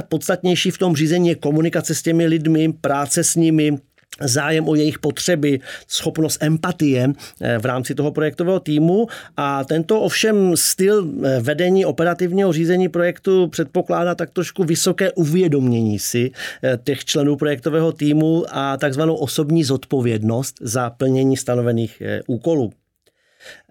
podstatnější 0.09 0.71
v 0.71 0.77
tom 0.77 0.95
řízení 0.95 1.29
je 1.29 1.35
komunikace 1.35 1.95
s 1.95 2.01
těmi 2.01 2.25
lidmi, 2.25 2.73
práce 2.73 3.23
s 3.23 3.35
nimi, 3.35 3.77
zájem 4.21 4.69
o 4.69 4.75
jejich 4.75 4.99
potřeby, 4.99 5.59
schopnost 5.87 6.43
empatie 6.43 7.07
eh, 7.41 7.57
v 7.57 7.65
rámci 7.65 7.95
toho 7.95 8.11
projektového 8.11 8.59
týmu 8.59 9.07
a 9.37 9.63
tento 9.63 10.01
ovšem 10.01 10.57
styl 10.57 11.07
eh, 11.07 11.39
vedení 11.39 11.85
operativního 11.85 12.53
řízení 12.53 12.89
projektu 12.89 13.47
předpokládá 13.47 14.15
tak 14.15 14.29
trošku 14.29 14.63
vysoké 14.63 15.11
uvědomění 15.11 15.99
si 15.99 16.31
eh, 16.63 16.79
těch 16.83 17.05
členů 17.05 17.35
projektového 17.35 17.91
týmu 17.91 18.45
a 18.49 18.77
takzvanou 18.77 19.15
osobní 19.15 19.63
zodpovědnost 19.63 20.55
za 20.61 20.89
plnění 20.89 21.37
stanovených 21.37 22.01
úkolů. 22.27 22.73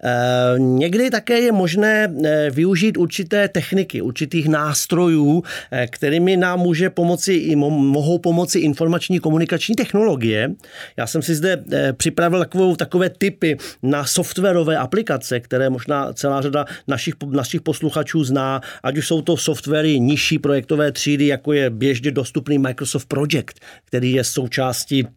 Eh, 0.03 0.59
někdy 0.59 1.09
také 1.09 1.39
je 1.39 1.51
možné 1.51 2.13
eh, 2.25 2.49
využít 2.51 2.97
určité 2.97 3.47
techniky, 3.47 4.01
určitých 4.01 4.47
nástrojů, 4.47 5.43
eh, 5.71 5.87
kterými 5.87 6.37
nám 6.37 6.59
může 6.59 6.89
pomoci, 6.89 7.55
mohou 7.55 8.19
pomoci 8.19 8.59
informační 8.59 9.19
komunikační 9.19 9.75
technologie. 9.75 10.49
Já 10.97 11.07
jsem 11.07 11.21
si 11.21 11.35
zde 11.35 11.63
připravil 11.97 12.39
takovou, 12.39 12.75
takové 12.75 13.09
typy 13.09 13.57
na 13.83 14.05
softwarové 14.05 14.77
aplikace, 14.77 15.39
které 15.39 15.69
možná 15.69 16.13
celá 16.13 16.41
řada 16.41 16.65
našich, 16.87 17.13
našich 17.29 17.61
posluchačů 17.61 18.23
zná, 18.23 18.61
ať 18.83 18.97
už 18.97 19.07
jsou 19.07 19.21
to 19.21 19.37
softwary 19.37 19.99
nižší 19.99 20.39
projektové 20.39 20.91
třídy, 20.91 21.27
jako 21.27 21.53
je 21.53 21.69
běžně 21.69 22.11
dostupný 22.11 22.57
Microsoft 22.57 23.07
Project, 23.07 23.59
který 23.85 24.11
je 24.11 24.23
součástí 24.23 25.07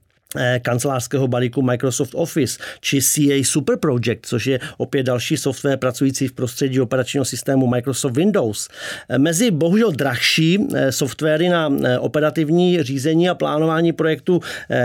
kancelářského 0.62 1.28
balíku 1.28 1.62
Microsoft 1.62 2.10
Office 2.14 2.58
či 2.80 3.02
CA 3.02 3.44
Super 3.44 3.76
Project, 3.76 4.26
což 4.26 4.46
je 4.46 4.60
opět 4.76 5.02
další 5.02 5.36
software 5.36 5.76
pracující 5.76 6.28
v 6.28 6.32
prostředí 6.32 6.80
operačního 6.80 7.24
systému 7.24 7.66
Microsoft 7.66 8.16
Windows. 8.16 8.68
Eh, 9.08 9.18
mezi 9.18 9.50
bohužel 9.50 9.92
drahší 9.92 10.66
eh, 10.74 10.92
softwary 10.92 11.48
na 11.48 11.70
operativní 11.98 12.82
řízení 12.82 13.28
a 13.28 13.34
plánování 13.34 13.92
projektu 13.92 14.40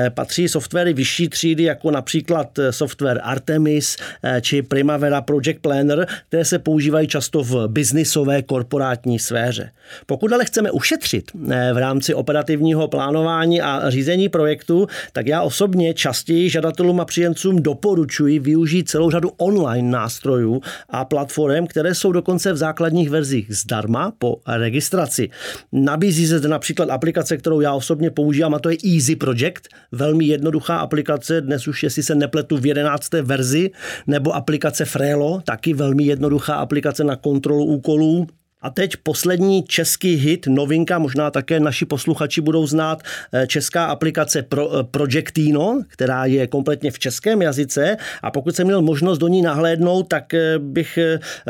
patří 0.10 0.48
softwary 0.48 0.94
vyšší 0.94 1.30
třídy, 1.30 1.64
jako 1.64 1.92
například 1.92 2.60
software 2.70 3.20
Artemis 3.24 3.98
či 4.42 4.62
Primavera 4.62 5.22
Project 5.22 5.62
Planner, 5.62 6.08
které 6.28 6.46
se 6.46 6.60
používají 6.60 7.08
často 7.08 7.44
v 7.44 7.68
biznisové 7.68 8.42
korporátní 8.42 9.20
sféře. 9.20 9.72
Pokud 10.06 10.34
ale 10.34 10.46
chceme 10.46 10.72
ušetřit 10.72 11.32
v 11.74 11.78
rámci 11.78 12.14
operativního 12.14 12.88
plánování 12.88 13.62
a 13.62 13.90
řízení 13.90 14.30
projektu, 14.30 14.88
tak 15.14 15.28
já 15.28 15.35
já 15.36 15.42
osobně 15.42 15.94
častěji 15.94 16.50
žadatelům 16.50 17.00
a 17.00 17.06
příjemcům 17.06 17.62
doporučuji 17.62 18.40
využít 18.40 18.90
celou 18.90 19.12
řadu 19.12 19.32
online 19.38 19.90
nástrojů 19.90 20.62
a 20.90 21.06
platform, 21.06 21.68
které 21.68 21.96
jsou 21.96 22.12
dokonce 22.12 22.54
v 22.54 22.58
základních 22.58 23.10
verzích 23.10 23.48
zdarma 23.50 24.14
po 24.20 24.38
registraci. 24.48 25.30
Nabízí 25.72 26.28
se 26.28 26.40
například 26.48 26.90
aplikace, 26.90 27.38
kterou 27.38 27.62
já 27.62 27.74
osobně 27.74 28.12
používám, 28.12 28.56
a 28.56 28.60
to 28.60 28.70
je 28.70 28.78
Easy 28.96 29.16
Project, 29.16 29.68
velmi 29.92 30.26
jednoduchá 30.26 30.78
aplikace, 30.78 31.42
dnes 31.42 31.68
už 31.68 31.84
jestli 31.84 32.04
se 32.04 32.16
nepletu 32.16 32.58
v 32.58 32.66
11. 32.66 33.14
verzi, 33.14 33.72
nebo 34.08 34.36
aplikace 34.36 34.86
Frelo, 34.86 35.42
taky 35.44 35.74
velmi 35.74 36.04
jednoduchá 36.04 36.56
aplikace 36.56 37.04
na 37.04 37.16
kontrolu 37.16 37.66
úkolů 37.66 38.28
a 38.62 38.70
teď 38.70 38.98
poslední 39.04 39.64
český 39.64 40.16
hit, 40.16 40.48
novinka, 40.48 41.00
možná 41.00 41.32
také 41.32 41.60
naši 41.60 41.86
posluchači 41.86 42.42
budou 42.42 42.68
znát, 42.68 43.04
eh, 43.34 43.48
česká 43.48 43.86
aplikace 43.86 44.42
Pro, 44.42 44.80
eh, 44.80 44.84
Projectino, 44.84 45.82
která 45.88 46.26
je 46.26 46.48
kompletně 46.48 46.92
v 46.92 47.00
českém 47.00 47.42
jazyce 47.42 47.98
a 48.24 48.32
pokud 48.32 48.56
jsem 48.56 48.68
měl 48.68 48.82
možnost 48.82 49.18
do 49.18 49.28
ní 49.28 49.42
nahlédnout, 49.42 50.08
tak 50.08 50.34
eh, 50.34 50.60
bych 50.60 51.00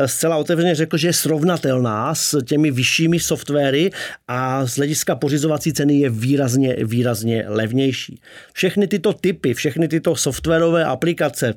zcela 0.05 0.37
otevřeně 0.37 0.75
řekl, 0.75 0.97
že 0.97 1.07
je 1.07 1.13
srovnatelná 1.13 2.15
s 2.15 2.43
těmi 2.43 2.71
vyššími 2.71 3.19
softwary 3.19 3.91
a 4.27 4.65
z 4.65 4.75
hlediska 4.75 5.15
pořizovací 5.15 5.73
ceny 5.73 5.99
je 5.99 6.09
výrazně, 6.09 6.75
výrazně 6.83 7.45
levnější. 7.47 8.19
Všechny 8.53 8.87
tyto 8.87 9.13
typy, 9.13 9.53
všechny 9.53 9.87
tyto 9.87 10.15
softwarové 10.15 10.85
aplikace, 10.85 11.53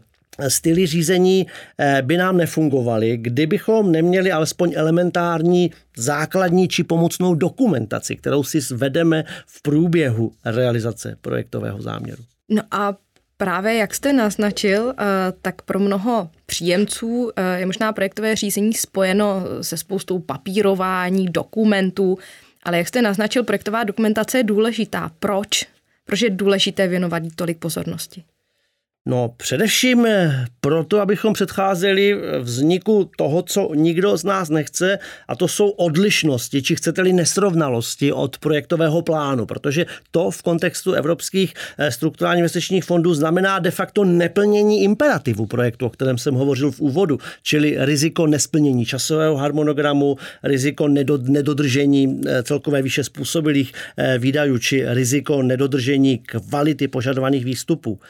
styly 0.49 0.87
řízení 0.87 1.47
eh, 1.79 2.03
by 2.03 2.17
nám 2.17 2.37
nefungovaly, 2.37 3.17
kdybychom 3.17 3.93
neměli 3.93 4.33
alespoň 4.33 4.73
elementární 4.77 5.71
základní 5.97 6.69
či 6.69 6.85
pomocnou 6.85 7.35
dokumentaci, 7.35 8.17
kterou 8.17 8.43
si 8.43 8.61
zvedeme 8.61 9.25
v 9.47 9.63
průběhu 9.63 10.33
realizace 10.45 11.17
projektového 11.21 11.83
záměru. 11.83 12.23
No 12.49 12.63
a 12.71 12.97
Právě 13.41 13.75
jak 13.75 13.95
jste 13.95 14.13
naznačil, 14.13 14.95
eh, 14.99 15.05
tak 15.43 15.63
pro 15.63 15.79
mnoho 15.79 16.31
příjemců 16.47 17.31
eh, 17.37 17.59
je 17.59 17.67
možná 17.67 17.93
projektové 17.93 18.37
řízení 18.37 18.75
spojeno 18.75 19.43
se 19.61 19.77
spoustou 19.77 20.19
papírování, 20.19 21.27
dokumentů, 21.27 22.19
ale 22.63 22.79
jak 22.79 22.89
jste 22.89 23.03
naznačil, 23.03 23.45
projektová 23.45 23.85
dokumentace 23.85 24.39
je 24.39 24.45
důležitá. 24.45 25.11
Proč? 25.19 25.67
Proč 26.05 26.23
je 26.23 26.31
důležité 26.31 26.89
věnovat 26.89 27.25
jí 27.25 27.31
tolik 27.31 27.59
pozornosti? 27.59 28.25
No 29.07 29.35
především 29.37 30.07
eh, 30.07 30.47
proto, 30.61 31.01
abychom 31.01 31.33
předcházeli 31.33 32.13
eh, 32.13 32.39
vzniku 32.39 33.11
toho, 33.17 33.43
co 33.43 33.75
nikdo 33.75 34.17
z 34.17 34.25
nás 34.25 34.49
nechce, 34.49 34.99
a 35.29 35.37
to 35.37 35.49
jsou 35.49 35.69
odlišnosti, 35.69 36.63
či 36.63 36.77
chcete-li 36.77 37.13
nesrovnalosti 37.13 38.13
od 38.13 38.39
projektového 38.39 39.03
plánu, 39.03 39.47
protože 39.47 39.87
to 40.11 40.31
v 40.31 40.43
kontextu 40.43 40.93
evropských 40.93 41.55
eh, 41.79 41.91
strukturálních 41.91 42.39
investičních 42.39 42.85
fondů 42.85 43.15
znamená 43.15 43.59
de 43.59 43.71
facto 43.71 44.05
neplnění 44.05 44.83
imperativu 44.83 45.47
projektu, 45.47 45.87
o 45.87 45.91
kterém 45.91 46.19
jsem 46.19 46.35
hovořil 46.35 46.71
v 46.71 46.81
úvodu, 46.81 47.19
čili 47.43 47.77
riziko 47.79 48.27
nesplnění 48.27 48.85
časového 48.87 49.37
harmonogramu, 49.37 50.17
riziko 50.43 50.89
nedodržení 51.19 52.21
celkové 52.43 52.83
výše 52.83 53.05
způsobilých 53.05 53.73
výdajů, 54.19 54.59
či 54.59 54.85
riziko 54.87 55.43
nedodržení 55.43 56.19
kvality 56.19 56.89
požadovaných 56.89 57.45
výstupů. 57.45 58.01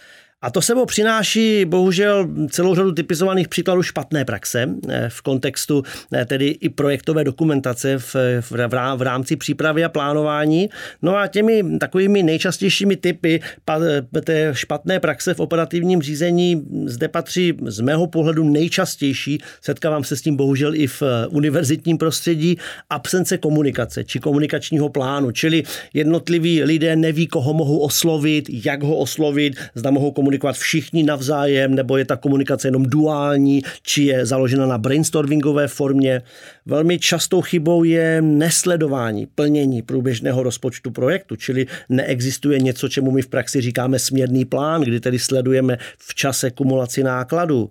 A 0.42 0.50
to 0.50 0.62
sebou 0.62 0.86
přináší 0.86 1.64
bohužel 1.64 2.28
celou 2.50 2.74
řadu 2.74 2.92
typizovaných 2.92 3.48
příkladů 3.48 3.82
špatné 3.82 4.24
praxe 4.24 4.68
eh, 4.88 5.08
v 5.08 5.22
kontextu 5.22 5.82
eh, 6.12 6.24
tedy 6.24 6.46
i 6.48 6.68
projektové 6.68 7.24
dokumentace 7.24 7.98
v, 7.98 8.16
v, 8.40 8.52
v 8.96 9.02
rámci 9.02 9.36
přípravy 9.36 9.84
a 9.84 9.88
plánování. 9.88 10.68
No 11.02 11.16
a 11.16 11.26
těmi 11.26 11.78
takovými 11.78 12.22
nejčastějšími 12.22 12.96
typy 12.96 13.40
eh, 13.70 14.20
té 14.20 14.50
špatné 14.52 15.00
praxe 15.00 15.34
v 15.34 15.40
operativním 15.40 16.02
řízení 16.02 16.66
zde 16.86 17.08
patří 17.08 17.54
z 17.66 17.80
mého 17.80 18.06
pohledu 18.06 18.44
nejčastější, 18.44 19.38
setkávám 19.62 20.04
se 20.04 20.16
s 20.16 20.22
tím 20.22 20.36
bohužel 20.36 20.74
i 20.74 20.86
v 20.86 21.02
univerzitním 21.28 21.98
prostředí, 21.98 22.58
absence 22.90 23.38
komunikace 23.38 24.04
či 24.04 24.20
komunikačního 24.20 24.88
plánu, 24.88 25.30
čili 25.30 25.62
jednotliví 25.94 26.62
lidé 26.62 26.96
neví, 26.96 27.26
koho 27.26 27.54
mohou 27.54 27.78
oslovit, 27.78 28.46
jak 28.66 28.82
ho 28.82 28.96
oslovit, 28.96 29.56
zda 29.74 29.90
mohou 29.90 30.10
komunikovat 30.10 30.27
komunikovat 30.28 30.56
všichni 30.56 31.02
navzájem, 31.02 31.74
nebo 31.74 31.96
je 31.96 32.04
ta 32.04 32.16
komunikace 32.16 32.68
jenom 32.68 32.82
duální, 32.82 33.62
či 33.82 34.02
je 34.02 34.26
založena 34.26 34.66
na 34.66 34.78
brainstormingové 34.78 35.68
formě. 35.68 36.22
Velmi 36.66 36.98
častou 36.98 37.40
chybou 37.40 37.84
je 37.84 38.22
nesledování 38.22 39.26
plnění 39.26 39.82
průběžného 39.82 40.42
rozpočtu 40.42 40.90
projektu, 40.90 41.36
čili 41.36 41.66
neexistuje 41.88 42.58
něco, 42.58 42.88
čemu 42.88 43.10
my 43.10 43.22
v 43.22 43.28
praxi 43.28 43.60
říkáme 43.60 43.98
směrný 43.98 44.44
plán, 44.44 44.82
kdy 44.82 45.00
tedy 45.00 45.18
sledujeme 45.18 45.78
v 45.98 46.14
čase 46.14 46.50
kumulaci 46.50 47.02
nákladů. 47.02 47.70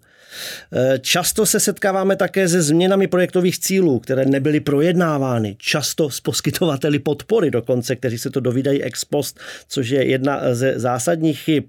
Eh, 0.74 1.00
často 1.00 1.46
se 1.46 1.60
setkáváme 1.60 2.16
také 2.16 2.50
se 2.50 2.62
změnami 2.62 3.08
projektových 3.08 3.60
cílů, 3.60 4.00
které 4.00 4.26
nebyly 4.26 4.60
projednávány. 4.60 5.56
Často 5.60 6.10
s 6.10 6.20
poskytovateli 6.20 7.00
podpory 7.00 7.52
dokonce, 7.52 7.96
kteří 7.96 8.18
se 8.18 8.30
to 8.30 8.40
dovídají 8.40 8.84
ex 8.84 9.06
post, 9.06 9.40
což 9.68 9.90
je 9.90 10.06
jedna 10.06 10.42
ze 10.52 10.80
zásadních 10.80 11.40
chyb. 11.40 11.64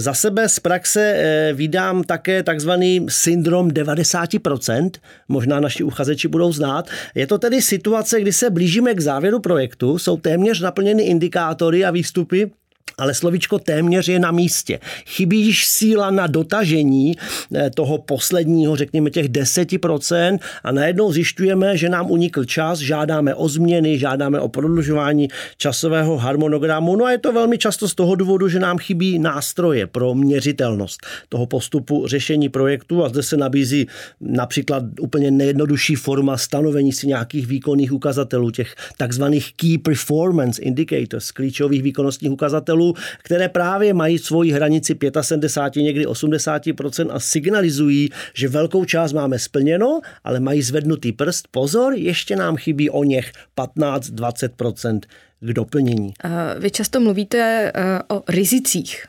Za 0.00 0.14
sebe 0.14 0.48
z 0.48 0.60
praxe 0.60 1.00
eh, 1.00 1.52
vydám 1.52 2.04
také 2.04 2.42
takzvaný 2.42 3.06
syndrom 3.08 3.68
90%, 3.68 4.90
možná 5.28 5.60
naši 5.60 5.84
uchazeči 5.84 6.28
budou 6.28 6.52
znát. 6.52 6.88
Je 7.14 7.26
to 7.26 7.38
tedy 7.38 7.62
situace, 7.62 8.20
kdy 8.20 8.32
se 8.32 8.50
blížíme 8.50 8.94
k 8.94 9.00
závěru 9.00 9.40
projektu, 9.40 9.98
jsou 9.98 10.16
téměř 10.16 10.60
naplněny 10.60 11.02
indikátory 11.02 11.84
a 11.84 11.90
výstupy, 11.90 12.50
ale 12.98 13.14
slovičko 13.14 13.58
téměř 13.58 14.08
je 14.08 14.18
na 14.18 14.30
místě. 14.30 14.78
Chybí 15.06 15.52
síla 15.54 16.10
na 16.10 16.26
dotažení 16.26 17.16
eh, 17.54 17.70
toho 17.70 17.98
posledního, 17.98 18.76
řekněme 18.76 19.10
těch 19.10 19.28
10% 19.28 20.38
a 20.64 20.72
najednou 20.72 21.12
zjišťujeme, 21.12 21.76
že 21.76 21.88
nám 21.88 22.10
unikl 22.10 22.44
čas, 22.44 22.78
žádáme 22.78 23.34
o 23.34 23.48
změny, 23.48 23.98
žádáme 23.98 24.40
o 24.40 24.48
prodlužování 24.48 25.28
časového 25.56 26.16
harmonogramu. 26.16 26.96
No 26.96 27.04
a 27.04 27.10
je 27.10 27.18
to 27.18 27.32
velmi 27.32 27.58
často 27.58 27.88
z 27.88 27.94
toho 27.94 28.14
důvodu, 28.14 28.48
že 28.48 28.58
nám 28.58 28.78
chybí 28.78 29.18
nástroje 29.18 29.86
pro 29.86 30.14
měřitelnost 30.14 31.06
toho 31.28 31.46
postupu 31.46 32.06
řešení 32.06 32.48
projektu 32.48 33.04
a 33.04 33.08
zde 33.08 33.22
se 33.22 33.36
nabízí 33.36 33.86
například 34.20 34.82
úplně 35.00 35.30
nejjednodušší 35.30 35.94
forma 35.94 36.36
stanovení 36.36 36.92
si 36.92 37.06
nějakých 37.06 37.46
výkonných 37.46 37.92
ukazatelů, 37.92 38.50
těch 38.50 38.74
takzvaných 38.96 39.52
key 39.56 39.78
performance 39.78 40.62
indicators, 40.62 41.30
klíčových 41.30 41.82
výkonnostních 41.82 42.32
ukazatelů, 42.32 42.79
které 43.22 43.48
právě 43.48 43.94
mají 43.94 44.18
svoji 44.18 44.52
hranici 44.52 44.98
75, 45.20 45.82
někdy 45.82 46.06
80% 46.06 47.08
a 47.12 47.20
signalizují, 47.20 48.10
že 48.34 48.48
velkou 48.48 48.84
část 48.84 49.12
máme 49.12 49.38
splněno, 49.38 50.00
ale 50.24 50.40
mají 50.40 50.62
zvednutý 50.62 51.12
prst. 51.12 51.48
Pozor, 51.50 51.94
ještě 51.94 52.36
nám 52.36 52.56
chybí 52.56 52.90
o 52.90 53.04
něch 53.04 53.32
15-20% 53.56 55.00
k 55.40 55.52
doplnění. 55.52 56.14
Vy 56.58 56.70
často 56.70 57.00
mluvíte 57.00 57.72
eh, 57.74 57.98
o 58.08 58.22
rizicích. 58.28 59.06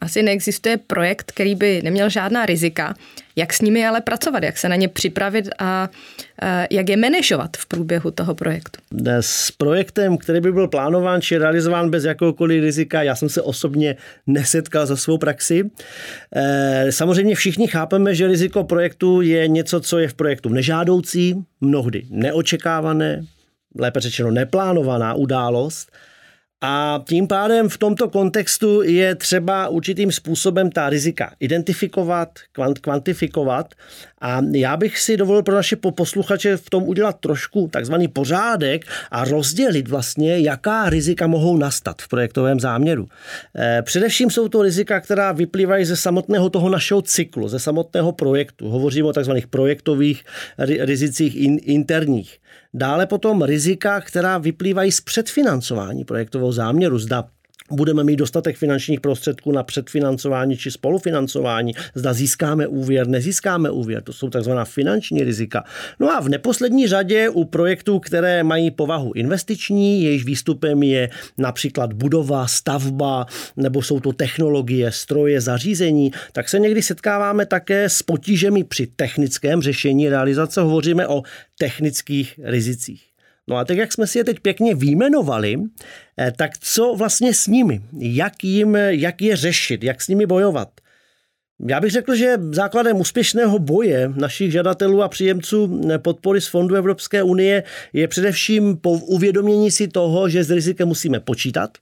Asi 0.00 0.22
neexistuje 0.22 0.76
projekt, 0.76 1.32
který 1.32 1.54
by 1.54 1.80
neměl 1.84 2.10
žádná 2.10 2.46
rizika. 2.46 2.94
Jak 3.36 3.52
s 3.52 3.60
nimi 3.60 3.86
ale 3.86 4.00
pracovat, 4.00 4.42
jak 4.42 4.58
se 4.58 4.68
na 4.68 4.76
ně 4.76 4.88
připravit 4.88 5.48
a 5.58 5.88
jak 6.70 6.88
je 6.88 6.96
manažovat 6.96 7.56
v 7.56 7.66
průběhu 7.66 8.10
toho 8.10 8.34
projektu? 8.34 8.80
S 9.20 9.50
projektem, 9.50 10.18
který 10.18 10.40
by 10.40 10.52
byl 10.52 10.68
plánován 10.68 11.20
či 11.20 11.38
realizován 11.38 11.90
bez 11.90 12.04
jakoukoliv 12.04 12.62
rizika, 12.62 13.02
já 13.02 13.14
jsem 13.14 13.28
se 13.28 13.42
osobně 13.42 13.96
nesetkal 14.26 14.86
za 14.86 14.96
svou 14.96 15.18
praxi. 15.18 15.70
E, 16.36 16.92
samozřejmě 16.92 17.34
všichni 17.34 17.66
chápeme, 17.66 18.14
že 18.14 18.26
riziko 18.26 18.64
projektu 18.64 19.20
je 19.20 19.48
něco, 19.48 19.80
co 19.80 19.98
je 19.98 20.08
v 20.08 20.14
projektu 20.14 20.48
nežádoucí, 20.48 21.44
mnohdy 21.60 22.02
neočekávané, 22.10 23.24
lépe 23.78 24.00
řečeno 24.00 24.30
neplánovaná 24.30 25.14
událost. 25.14 25.92
A 26.64 27.02
tím 27.08 27.26
pádem 27.26 27.68
v 27.68 27.78
tomto 27.78 28.08
kontextu 28.08 28.82
je 28.82 29.14
třeba 29.14 29.68
určitým 29.68 30.12
způsobem 30.12 30.70
ta 30.70 30.90
rizika 30.90 31.34
identifikovat, 31.40 32.28
kvant, 32.52 32.78
kvantifikovat. 32.78 33.74
A 34.22 34.40
já 34.52 34.76
bych 34.76 34.98
si 34.98 35.16
dovolil 35.16 35.42
pro 35.42 35.54
naše 35.54 35.76
posluchače 35.76 36.56
v 36.56 36.70
tom 36.70 36.82
udělat 36.82 37.20
trošku 37.20 37.68
takzvaný 37.72 38.08
pořádek 38.08 38.84
a 39.10 39.24
rozdělit 39.24 39.88
vlastně, 39.88 40.38
jaká 40.38 40.90
rizika 40.90 41.26
mohou 41.26 41.56
nastat 41.56 42.02
v 42.02 42.08
projektovém 42.08 42.60
záměru. 42.60 43.08
Eh, 43.56 43.82
především 43.82 44.30
jsou 44.30 44.48
to 44.48 44.62
rizika, 44.62 45.00
která 45.00 45.32
vyplývají 45.32 45.84
ze 45.84 45.96
samotného 45.96 46.50
toho 46.50 46.68
našeho 46.68 47.02
cyklu, 47.02 47.48
ze 47.48 47.58
samotného 47.58 48.12
projektu. 48.12 48.68
Hovoříme 48.68 49.08
o 49.08 49.12
takzvaných 49.12 49.46
projektových 49.46 50.24
rizicích 50.58 51.36
interních. 51.66 52.38
Dále 52.74 53.06
potom 53.06 53.42
rizika, 53.42 54.00
která 54.00 54.38
vyplývají 54.38 54.92
z 54.92 55.00
předfinancování 55.00 56.04
projektového 56.04 56.52
záměru. 56.52 56.98
Zda 56.98 57.24
budeme 57.70 58.04
mít 58.04 58.16
dostatek 58.16 58.56
finančních 58.56 59.00
prostředků 59.00 59.52
na 59.52 59.62
předfinancování 59.62 60.56
či 60.56 60.70
spolufinancování, 60.70 61.74
zda 61.94 62.12
získáme 62.12 62.66
úvěr, 62.66 63.08
nezískáme 63.08 63.70
úvěr, 63.70 64.02
to 64.02 64.12
jsou 64.12 64.30
takzvaná 64.30 64.64
finanční 64.64 65.24
rizika. 65.24 65.64
No 66.00 66.10
a 66.10 66.20
v 66.20 66.28
neposlední 66.28 66.88
řadě 66.88 67.28
u 67.28 67.44
projektů, 67.44 67.98
které 67.98 68.42
mají 68.42 68.70
povahu 68.70 69.12
investiční, 69.12 70.04
jejíž 70.04 70.24
výstupem 70.24 70.82
je 70.82 71.10
například 71.38 71.92
budova, 71.92 72.46
stavba, 72.46 73.26
nebo 73.56 73.82
jsou 73.82 74.00
to 74.00 74.12
technologie, 74.12 74.92
stroje, 74.92 75.40
zařízení, 75.40 76.12
tak 76.32 76.48
se 76.48 76.58
někdy 76.58 76.82
setkáváme 76.82 77.46
také 77.46 77.88
s 77.88 78.02
potížemi 78.02 78.64
při 78.64 78.86
technickém 78.96 79.62
řešení 79.62 80.08
realizace. 80.08 80.60
Hovoříme 80.60 81.06
o 81.06 81.22
technických 81.58 82.40
rizicích. 82.42 83.11
No 83.48 83.56
a 83.56 83.64
tak, 83.64 83.76
jak 83.76 83.92
jsme 83.92 84.06
si 84.06 84.18
je 84.18 84.24
teď 84.24 84.40
pěkně 84.40 84.74
výjmenovali, 84.74 85.56
eh, 86.18 86.32
tak 86.36 86.58
co 86.58 86.94
vlastně 86.94 87.34
s 87.34 87.46
nimi? 87.46 87.80
Jak, 87.98 88.44
jim, 88.44 88.76
jak 88.76 89.22
je 89.22 89.36
řešit? 89.36 89.84
Jak 89.84 90.02
s 90.02 90.08
nimi 90.08 90.26
bojovat? 90.26 90.68
Já 91.68 91.80
bych 91.80 91.90
řekl, 91.90 92.14
že 92.14 92.36
základem 92.50 93.00
úspěšného 93.00 93.58
boje 93.58 94.12
našich 94.16 94.52
žadatelů 94.52 95.02
a 95.02 95.08
příjemců 95.08 95.80
eh, 95.90 95.98
podpory 95.98 96.40
z 96.40 96.46
Fondu 96.46 96.74
Evropské 96.74 97.22
unie 97.22 97.62
je 97.92 98.08
především 98.08 98.76
po 98.76 98.90
uvědomění 98.90 99.70
si 99.70 99.88
toho, 99.88 100.28
že 100.28 100.44
s 100.44 100.50
rizikem 100.50 100.88
musíme 100.88 101.20
počítat, 101.20 101.78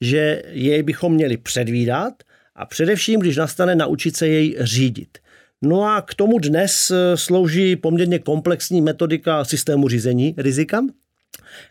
že 0.00 0.42
jej 0.50 0.82
bychom 0.82 1.14
měli 1.14 1.36
předvídat 1.36 2.14
a 2.56 2.66
především, 2.66 3.20
když 3.20 3.36
nastane, 3.36 3.74
naučit 3.74 4.16
se 4.16 4.28
jej 4.28 4.56
řídit. 4.60 5.18
No 5.62 5.84
a 5.84 6.02
k 6.02 6.14
tomu 6.14 6.38
dnes 6.38 6.90
eh, 6.90 7.16
slouží 7.16 7.76
poměrně 7.76 8.18
komplexní 8.18 8.80
metodika 8.80 9.44
systému 9.44 9.88
řízení 9.88 10.34
rizika, 10.36 10.82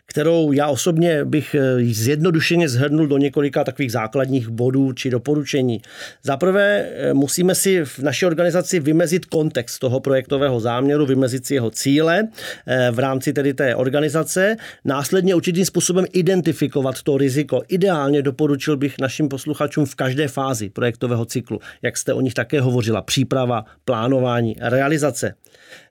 kterou 0.06 0.52
já 0.52 0.68
osobně 0.68 1.24
bych 1.24 1.54
eh, 1.54 1.84
zjednodušeně 1.84 2.68
zhrnul 2.68 3.06
do 3.06 3.18
několika 3.18 3.64
takových 3.64 3.92
základních 3.92 4.48
bodů 4.48 4.92
či 4.92 5.10
doporučení. 5.10 5.82
Za 6.22 6.36
prvé 6.36 6.88
eh, 6.92 7.14
musíme 7.14 7.54
si 7.54 7.84
v 7.84 7.98
naší 7.98 8.26
organizaci 8.26 8.80
vymezit 8.80 9.24
kontext 9.24 9.78
toho 9.78 10.00
projektového 10.00 10.60
záměru, 10.60 11.06
vymezit 11.06 11.46
si 11.46 11.54
jeho 11.54 11.70
cíle 11.70 12.28
eh, 12.66 12.90
v 12.90 12.98
rámci 12.98 13.32
tedy 13.32 13.54
té 13.54 13.76
organizace, 13.76 14.56
následně 14.84 15.34
určitým 15.34 15.64
způsobem 15.64 16.04
identifikovat 16.12 17.02
to 17.02 17.18
riziko. 17.18 17.62
Ideálně 17.68 18.22
doporučil 18.22 18.76
bych 18.76 18.98
našim 18.98 19.28
posluchačům 19.28 19.86
v 19.86 19.94
každé 19.94 20.28
fázi 20.28 20.70
projektového 20.70 21.24
cyklu, 21.24 21.60
jak 21.82 21.96
jste 21.96 22.12
o 22.12 22.20
nich 22.20 22.34
také 22.34 22.60
hovořila, 22.60 23.02
příprava, 23.02 23.64
plánování, 23.84 24.56
realizace. 24.60 25.34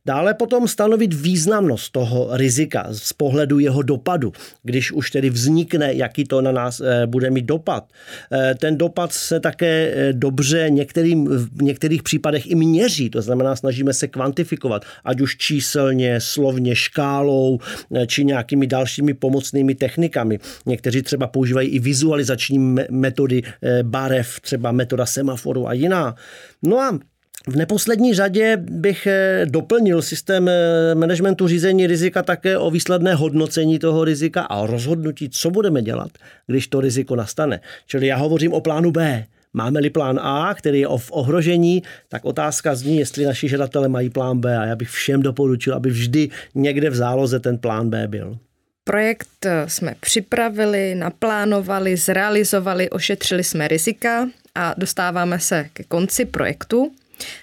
Dále 0.06 0.34
potom 0.34 0.68
stanovit 0.68 1.14
významnost 1.14 1.92
toho 1.92 2.30
rizika 2.32 2.88
z 2.92 3.14
pohledu 3.14 3.60
jeho 3.60 3.82
dopadu, 3.82 4.34
když 4.64 4.92
už 4.92 5.12
tedy 5.12 5.30
vznikne, 5.30 5.94
jaký 5.94 6.24
to 6.24 6.42
na 6.42 6.52
nás 6.52 6.82
eh, 6.82 7.08
bude 7.08 7.30
mít 7.30 7.46
dopad. 7.46 7.86
Eh, 8.32 8.56
ten 8.56 8.78
dopad 8.78 9.14
se 9.14 9.40
také 9.40 9.94
eh, 9.94 10.14
dobře 10.14 10.70
některým, 10.70 11.28
v 11.28 11.62
některých 11.62 12.04
případech 12.04 12.52
i 12.52 12.56
měří, 12.56 13.10
to 13.10 13.22
znamená, 13.22 13.56
snažíme 13.56 13.94
se 13.94 14.08
kvantifikovat, 14.08 14.86
ať 15.06 15.22
už 15.22 15.38
číselně, 15.38 16.22
slovně, 16.22 16.76
škálou, 16.76 17.60
či 18.08 18.26
nějakými 18.26 18.68
dalšími 18.68 19.14
pomocnými 19.14 19.76
technikami. 19.76 20.40
Někteří 20.66 21.02
třeba 21.02 21.28
používají 21.28 21.70
i 21.70 21.80
vizualizační 21.80 22.60
metody 22.90 23.42
barev, 23.82 24.40
třeba 24.40 24.72
metoda 24.72 25.06
semaforu 25.06 25.68
a 25.68 25.74
jiná. 25.74 26.16
No 26.64 26.80
a 26.80 27.00
v 27.48 27.56
neposlední 27.56 28.14
řadě 28.14 28.58
bych 28.58 29.08
eh, 29.08 29.46
doplnil 29.46 30.02
systém 30.02 30.50
eh, 30.50 30.96
managementu 30.96 31.48
řízení 31.48 31.88
rizika 31.88 32.24
také 32.24 32.58
o 32.58 32.72
výsledné 32.72 33.16
hodnocení 33.16 33.80
toho 33.80 34.04
rizika 34.04 34.42
a 34.42 34.58
o 34.58 34.68
rozhodnutí, 34.68 35.30
co 35.30 35.52
budeme 35.52 35.82
dělat, 35.82 36.12
když 36.48 36.68
to 36.68 36.82
riziko 36.82 37.16
nastane. 37.16 37.60
Čili 37.88 38.08
já 38.08 38.18
hovořím 38.18 38.54
o 38.54 38.62
plánu 38.62 38.92
B. 38.92 39.26
Máme-li 39.54 39.90
plán 39.90 40.20
A, 40.20 40.54
který 40.54 40.80
je 40.80 40.88
v 40.98 41.12
ohrožení, 41.12 41.84
tak 42.10 42.26
otázka 42.26 42.76
zní, 42.76 42.98
jestli 42.98 43.26
naši 43.26 43.48
žadatelé 43.48 43.88
mají 43.88 44.10
plán 44.10 44.40
B 44.40 44.58
a 44.58 44.66
já 44.66 44.76
bych 44.76 44.90
všem 44.90 45.22
doporučil, 45.22 45.74
aby 45.74 45.90
vždy 45.90 46.30
někde 46.56 46.90
v 46.90 46.96
záloze 46.96 47.40
ten 47.40 47.58
plán 47.58 47.90
B 47.90 48.08
byl. 48.08 48.38
Projekt 48.84 49.46
eh, 49.46 49.64
jsme 49.68 49.96
připravili, 50.00 50.96
naplánovali, 50.96 51.98
zrealizovali, 51.98 52.90
ošetřili 52.90 53.44
jsme 53.44 53.68
rizika 53.68 54.30
a 54.56 54.74
dostáváme 54.78 55.40
se 55.40 55.70
ke 55.74 55.84
konci 55.84 56.26
projektu. 56.26 56.92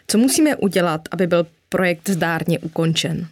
Co 0.07 0.19
musíme 0.19 0.57
udělat, 0.57 1.01
aby 1.11 1.27
byl 1.27 1.47
projekt 1.69 2.09
zdárně 2.09 2.59
ukončen? 2.59 3.29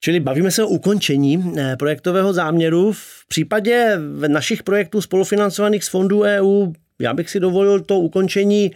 Čili 0.00 0.20
bavíme 0.20 0.50
se 0.50 0.64
o 0.64 0.68
ukončení 0.68 1.54
eh, 1.56 1.76
projektového 1.76 2.32
záměru. 2.32 2.92
V 2.92 3.28
případě 3.28 3.98
našich 4.26 4.62
projektů 4.62 5.02
spolufinancovaných 5.02 5.84
z 5.84 5.88
fondů 5.88 6.22
EU, 6.22 6.72
já 7.00 7.14
bych 7.14 7.30
si 7.30 7.40
dovolil 7.40 7.80
to 7.80 8.00
ukončení, 8.00 8.70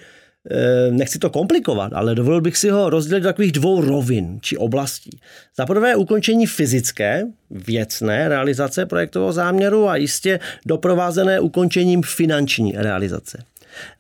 eh, 0.51 0.91
nechci 0.91 1.19
to 1.19 1.31
komplikovat, 1.31 1.93
ale 1.93 2.15
dovolil 2.15 2.41
bych 2.41 2.57
si 2.57 2.71
ho 2.71 2.91
rozdělit 2.91 3.21
do 3.21 3.29
takových 3.29 3.53
dvou 3.53 3.81
rovin 3.81 4.39
či 4.41 4.57
oblastí. 4.57 5.19
Za 5.57 5.67
prvé 5.67 5.97
ukončení 5.97 6.47
fyzické, 6.47 7.25
věcné 7.51 8.29
realizace 8.29 8.87
projektového 8.87 9.33
záměru 9.33 9.89
a 9.89 9.97
jistě 9.97 10.41
doprovázené 10.67 11.41
ukončením 11.41 12.03
finanční 12.03 12.73
realizace. 12.77 13.45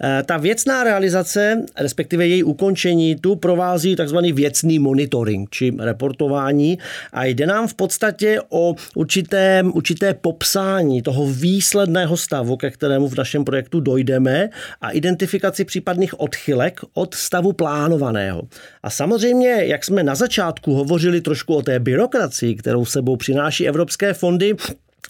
Eh, 0.04 0.22
ta 0.26 0.36
věcná 0.36 0.84
realizace, 0.84 1.62
respektive 1.78 2.26
její 2.26 2.42
ukončení, 2.42 3.16
tu 3.16 3.36
provází 3.36 3.96
takzvaný 3.96 4.32
věcný 4.32 4.78
monitoring, 4.78 5.50
či 5.50 5.72
reportování 5.78 6.78
a 7.12 7.24
jde 7.24 7.46
nám 7.46 7.68
v 7.68 7.74
podstatě 7.74 8.38
o 8.48 8.74
určité, 8.94 9.64
určité 9.72 10.14
popsání 10.14 11.02
toho 11.02 11.26
výsledného 11.26 12.16
stavu, 12.16 12.56
ke 12.56 12.70
kterému 12.70 13.08
v 13.08 13.16
našem 13.16 13.44
projektu 13.44 13.80
dojdeme 13.80 14.48
a 14.80 14.90
identifikaci 14.90 15.64
případných 15.64 16.20
odchylek 16.20 16.80
od 16.94 17.14
stavu 17.14 17.52
plánovaného. 17.52 18.42
A 18.82 18.90
samozřejmě, 18.90 19.64
jak 19.64 19.84
jsme 19.84 20.02
na 20.02 20.14
začátku 20.14 20.74
hovořili 20.74 21.20
trošku 21.20 21.54
o 21.54 21.62
té 21.62 21.80
byrokracii, 21.80 22.54
kterou 22.54 22.84
sebou 22.84 23.16
přináší 23.16 23.68
evropské 23.68 24.14
fondy, 24.14 24.54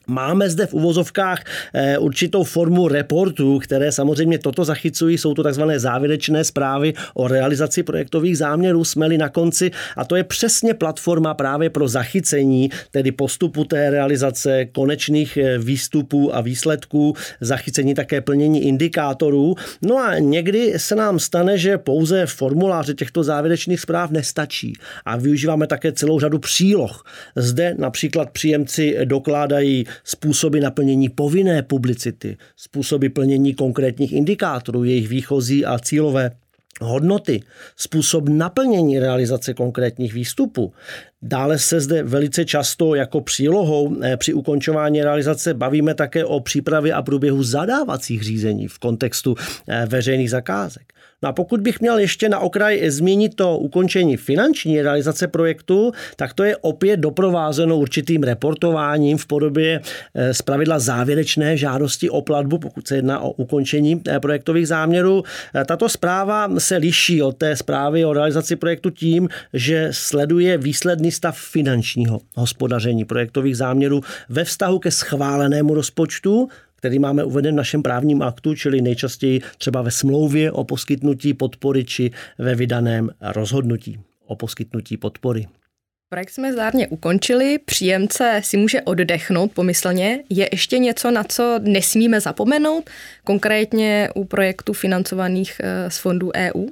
Máme 0.06 0.50
zde 0.50 0.66
v 0.66 0.74
uvozovkách 0.74 1.44
eh, 1.74 1.98
určitou 1.98 2.44
formu 2.44 2.88
reportů, 2.88 3.58
které 3.58 3.92
samozřejmě 3.92 4.38
toto 4.38 4.64
zachycují. 4.64 5.18
Jsou 5.18 5.34
to 5.34 5.42
takzvané 5.42 5.78
závěrečné 5.78 6.44
zprávy 6.44 6.94
o 7.14 7.28
realizaci 7.28 7.82
projektových 7.82 8.38
záměrů. 8.38 8.84
Jsme-li 8.84 9.18
na 9.18 9.28
konci 9.28 9.70
a 9.96 10.04
to 10.04 10.16
je 10.16 10.24
přesně 10.24 10.74
platforma 10.74 11.34
právě 11.34 11.70
pro 11.70 11.88
zachycení, 11.88 12.70
tedy 12.90 13.12
postupu 13.12 13.64
té 13.64 13.90
realizace, 13.90 14.64
konečných 14.64 15.36
eh, 15.36 15.58
výstupů 15.58 16.36
a 16.36 16.40
výsledků, 16.40 17.14
zachycení 17.40 17.94
také 17.94 18.20
plnění 18.20 18.64
indikátorů. 18.64 19.54
No 19.82 19.98
a 19.98 20.18
někdy 20.18 20.74
se 20.76 20.94
nám 20.94 21.18
stane, 21.18 21.58
že 21.58 21.78
pouze 21.78 22.26
formuláře 22.26 22.94
těchto 22.94 23.22
závěrečných 23.22 23.80
zpráv 23.80 24.10
nestačí 24.10 24.72
a 25.04 25.16
využíváme 25.16 25.66
také 25.66 25.92
celou 25.92 26.20
řadu 26.20 26.38
příloh. 26.38 27.04
Zde 27.36 27.74
například 27.78 28.30
příjemci 28.30 28.96
dokládají 29.04 29.84
způsoby 30.04 30.60
naplnění 30.60 31.08
povinné 31.08 31.62
publicity, 31.62 32.36
způsoby 32.56 33.08
plnění 33.08 33.54
konkrétních 33.54 34.12
indikátorů, 34.12 34.84
jejich 34.84 35.08
výchozí 35.08 35.64
a 35.64 35.78
cílové 35.78 36.30
hodnoty, 36.80 37.42
způsob 37.76 38.28
naplnění 38.28 38.98
realizace 38.98 39.54
konkrétních 39.54 40.14
výstupů. 40.14 40.72
Dále 41.22 41.58
se 41.58 41.80
zde 41.80 42.02
velice 42.02 42.44
často 42.44 42.94
jako 42.94 43.20
přílohou 43.20 43.96
eh, 44.02 44.16
při 44.16 44.34
ukončování 44.34 45.02
realizace 45.02 45.54
bavíme 45.54 45.94
také 45.94 46.24
o 46.24 46.40
přípravě 46.40 46.92
a 46.94 47.02
průběhu 47.02 47.42
zadávacích 47.42 48.22
řízení 48.22 48.68
v 48.68 48.78
kontextu 48.78 49.34
eh, 49.68 49.86
veřejných 49.86 50.30
zakázek. 50.30 50.92
No 51.22 51.28
a 51.28 51.32
pokud 51.32 51.60
bych 51.60 51.80
měl 51.80 51.98
ještě 51.98 52.28
na 52.28 52.38
okraj 52.38 52.90
zmínit 52.90 53.34
to 53.34 53.58
ukončení 53.58 54.16
finanční 54.16 54.82
realizace 54.82 55.28
projektu, 55.28 55.92
tak 56.16 56.34
to 56.34 56.44
je 56.44 56.56
opět 56.56 56.96
doprovázeno 56.96 57.78
určitým 57.78 58.22
reportováním 58.22 59.18
v 59.18 59.26
podobě 59.26 59.80
eh, 60.14 60.34
zpravidla 60.34 60.78
závěrečné 60.78 61.56
žádosti 61.56 62.10
o 62.10 62.22
platbu, 62.22 62.58
pokud 62.58 62.88
se 62.88 62.96
jedná 62.96 63.20
o 63.20 63.30
ukončení 63.30 64.02
eh, 64.08 64.20
projektových 64.20 64.68
záměrů. 64.68 65.22
Eh, 65.54 65.64
tato 65.64 65.88
zpráva 65.88 66.48
se 66.58 66.76
liší 66.76 67.22
od 67.22 67.36
té 67.36 67.56
zprávy 67.56 68.04
o 68.04 68.12
realizaci 68.12 68.56
projektu 68.56 68.90
tím, 68.90 69.28
že 69.52 69.88
sleduje 69.90 70.58
výsledný 70.58 71.12
stav 71.12 71.38
finančního 71.38 72.20
hospodaření 72.34 73.04
projektových 73.04 73.56
záměrů 73.56 74.00
ve 74.28 74.44
vztahu 74.44 74.78
ke 74.78 74.90
schválenému 74.90 75.74
rozpočtu, 75.74 76.48
který 76.82 76.98
máme 76.98 77.24
uveden 77.24 77.54
v 77.54 77.56
našem 77.56 77.82
právním 77.82 78.22
aktu, 78.22 78.54
čili 78.54 78.80
nejčastěji 78.80 79.40
třeba 79.58 79.82
ve 79.82 79.90
smlouvě 79.90 80.52
o 80.52 80.64
poskytnutí 80.64 81.34
podpory 81.34 81.84
či 81.84 82.10
ve 82.38 82.54
vydaném 82.54 83.10
rozhodnutí 83.20 84.00
o 84.26 84.36
poskytnutí 84.36 84.96
podpory. 84.96 85.46
Projekt 86.08 86.30
jsme 86.30 86.52
zdárně 86.52 86.88
ukončili, 86.88 87.58
příjemce 87.58 88.40
si 88.44 88.56
může 88.56 88.82
oddechnout 88.82 89.52
pomyslně. 89.52 90.24
Je 90.30 90.48
ještě 90.52 90.78
něco, 90.78 91.10
na 91.10 91.24
co 91.24 91.58
nesmíme 91.62 92.20
zapomenout, 92.20 92.90
konkrétně 93.24 94.08
u 94.14 94.24
projektů 94.24 94.72
financovaných 94.72 95.60
eh, 95.60 95.90
z 95.90 95.98
fondů 95.98 96.30
EU? 96.34 96.66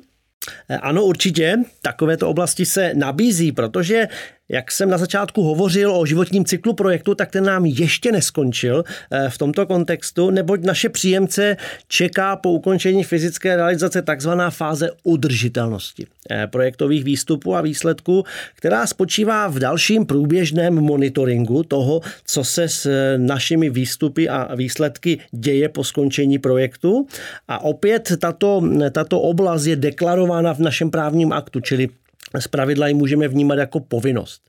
Eh, 0.68 0.76
ano, 0.76 1.04
určitě. 1.04 1.56
Takovéto 1.82 2.28
oblasti 2.28 2.66
se 2.66 2.94
nabízí, 2.94 3.52
protože 3.52 4.08
jak 4.50 4.72
jsem 4.72 4.90
na 4.90 4.98
začátku 4.98 5.42
hovořil 5.42 5.96
o 5.96 6.06
životním 6.06 6.44
cyklu 6.44 6.72
projektu, 6.72 7.14
tak 7.14 7.30
ten 7.30 7.44
nám 7.44 7.66
ještě 7.66 8.12
neskončil 8.12 8.84
eh, 9.10 9.30
v 9.30 9.38
tomto 9.38 9.66
kontextu, 9.66 10.30
neboť 10.30 10.62
naše 10.62 10.88
příjemce 10.88 11.56
čeká 11.88 12.36
po 12.36 12.50
ukončení 12.50 13.04
fyzické 13.04 13.56
realizace 13.56 14.02
takzvaná 14.02 14.50
fáze 14.50 14.90
udržitelnosti 15.02 16.06
eh, 16.30 16.46
projektových 16.46 17.04
výstupů 17.04 17.56
a 17.56 17.60
výsledků, 17.60 18.24
která 18.54 18.86
spočívá 18.86 19.48
v 19.48 19.58
dalším 19.58 20.06
průběžném 20.06 20.74
monitoringu 20.74 21.62
toho, 21.62 22.00
co 22.24 22.44
se 22.44 22.68
s 22.68 22.86
eh, 22.86 23.18
našimi 23.18 23.70
výstupy 23.70 24.28
a 24.28 24.54
výsledky 24.54 25.18
děje 25.30 25.68
po 25.68 25.84
skončení 25.84 26.38
projektu. 26.38 27.06
A 27.48 27.64
opět 27.64 28.12
tato, 28.18 28.62
tato 28.90 29.20
oblast 29.20 29.66
je 29.66 29.76
deklarována 29.76 30.54
v 30.54 30.58
našem 30.58 30.90
právním 30.90 31.32
aktu, 31.32 31.60
čili 31.60 31.88
z 32.38 32.48
pravidla 32.48 32.88
ji 32.88 32.94
můžeme 32.94 33.28
vnímat 33.28 33.58
jako 33.58 33.80
povinnost. 33.80 34.42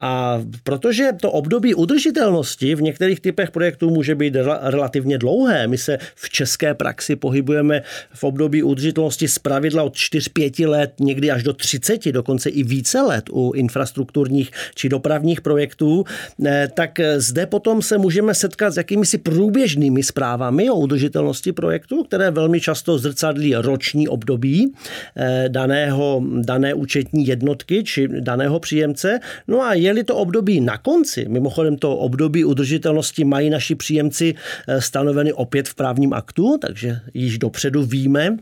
A 0.00 0.42
protože 0.62 1.08
to 1.20 1.32
období 1.32 1.74
udržitelnosti 1.74 2.74
v 2.74 2.82
některých 2.82 3.20
typech 3.20 3.50
projektů 3.50 3.90
může 3.90 4.14
být 4.14 4.36
relativně 4.62 5.18
dlouhé, 5.18 5.66
my 5.66 5.78
se 5.78 5.98
v 6.14 6.30
české 6.30 6.74
praxi 6.74 7.16
pohybujeme 7.16 7.82
v 8.14 8.24
období 8.24 8.62
udržitelnosti 8.62 9.28
z 9.28 9.38
pravidla 9.38 9.82
od 9.82 9.94
4-5 9.94 10.68
let, 10.68 10.92
někdy 11.00 11.30
až 11.30 11.42
do 11.42 11.52
30, 11.52 12.12
dokonce 12.12 12.50
i 12.50 12.62
více 12.62 13.00
let 13.00 13.24
u 13.30 13.52
infrastrukturních 13.52 14.50
či 14.74 14.88
dopravních 14.88 15.40
projektů, 15.40 16.04
eh, 16.46 16.68
tak 16.74 17.00
zde 17.16 17.46
potom 17.46 17.82
se 17.82 17.98
můžeme 17.98 18.34
setkat 18.34 18.74
s 18.74 18.76
jakýmisi 18.76 19.18
průběžnými 19.18 20.02
zprávami 20.02 20.70
o 20.70 20.74
udržitelnosti 20.74 21.52
projektu, 21.52 22.04
které 22.04 22.30
velmi 22.30 22.60
často 22.60 22.98
zrcadlí 22.98 23.54
roční 23.54 24.08
období 24.08 24.72
eh, 25.16 25.44
daného, 25.48 26.22
dané 26.40 26.74
účetní 26.74 27.26
jednotky 27.26 27.84
či 27.84 28.08
daného 28.20 28.60
příjemce. 28.60 29.20
No 29.48 29.62
a 29.62 29.83
je-li 29.84 30.04
to 30.04 30.16
období 30.16 30.60
na 30.60 30.78
konci, 30.78 31.28
mimochodem 31.28 31.76
to 31.76 31.96
období 31.96 32.44
udržitelnosti 32.44 33.24
mají 33.24 33.50
naši 33.50 33.74
příjemci 33.74 34.34
eh, 34.34 34.80
stanoveny 34.80 35.32
opět 35.32 35.68
v 35.68 35.74
právním 35.74 36.12
aktu, 36.12 36.58
takže 36.58 37.00
již 37.14 37.38
dopředu 37.38 37.82
víme, 37.82 38.36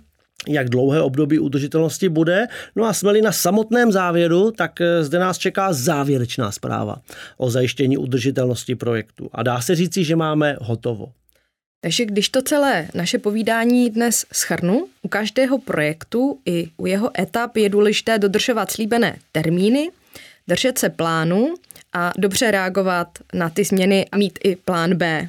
jak 0.48 0.68
dlouhé 0.68 1.00
období 1.00 1.38
udržitelnosti 1.38 2.08
bude. 2.08 2.46
No 2.76 2.84
a 2.84 2.92
jsme-li 2.92 3.22
na 3.22 3.32
samotném 3.32 3.92
závěru, 3.92 4.50
tak 4.50 4.80
eh, 4.80 5.04
zde 5.04 5.18
nás 5.18 5.38
čeká 5.38 5.72
závěrečná 5.72 6.52
zpráva 6.52 6.96
o 7.36 7.50
zajištění 7.50 7.96
udržitelnosti 7.96 8.74
projektu. 8.74 9.30
A 9.32 9.42
dá 9.42 9.60
se 9.60 9.74
říci, 9.74 10.04
že 10.04 10.16
máme 10.16 10.56
hotovo. 10.60 11.12
Takže 11.80 12.04
když 12.04 12.28
to 12.28 12.42
celé 12.42 12.88
naše 12.94 13.18
povídání 13.18 13.90
dnes 13.90 14.26
schrnu, 14.32 14.86
u 15.02 15.08
každého 15.08 15.58
projektu 15.58 16.38
i 16.46 16.68
u 16.76 16.86
jeho 16.86 17.10
etap 17.20 17.56
je 17.56 17.68
důležité 17.68 18.18
dodržovat 18.18 18.70
slíbené 18.70 19.16
termíny, 19.32 19.90
držet 20.52 20.78
se 20.78 20.88
plánu 20.90 21.54
a 21.92 22.12
dobře 22.18 22.50
reagovat 22.50 23.08
na 23.34 23.50
ty 23.50 23.64
změny 23.64 24.06
a 24.12 24.16
mít 24.16 24.38
i 24.44 24.56
plán 24.56 24.94
B. 24.94 25.28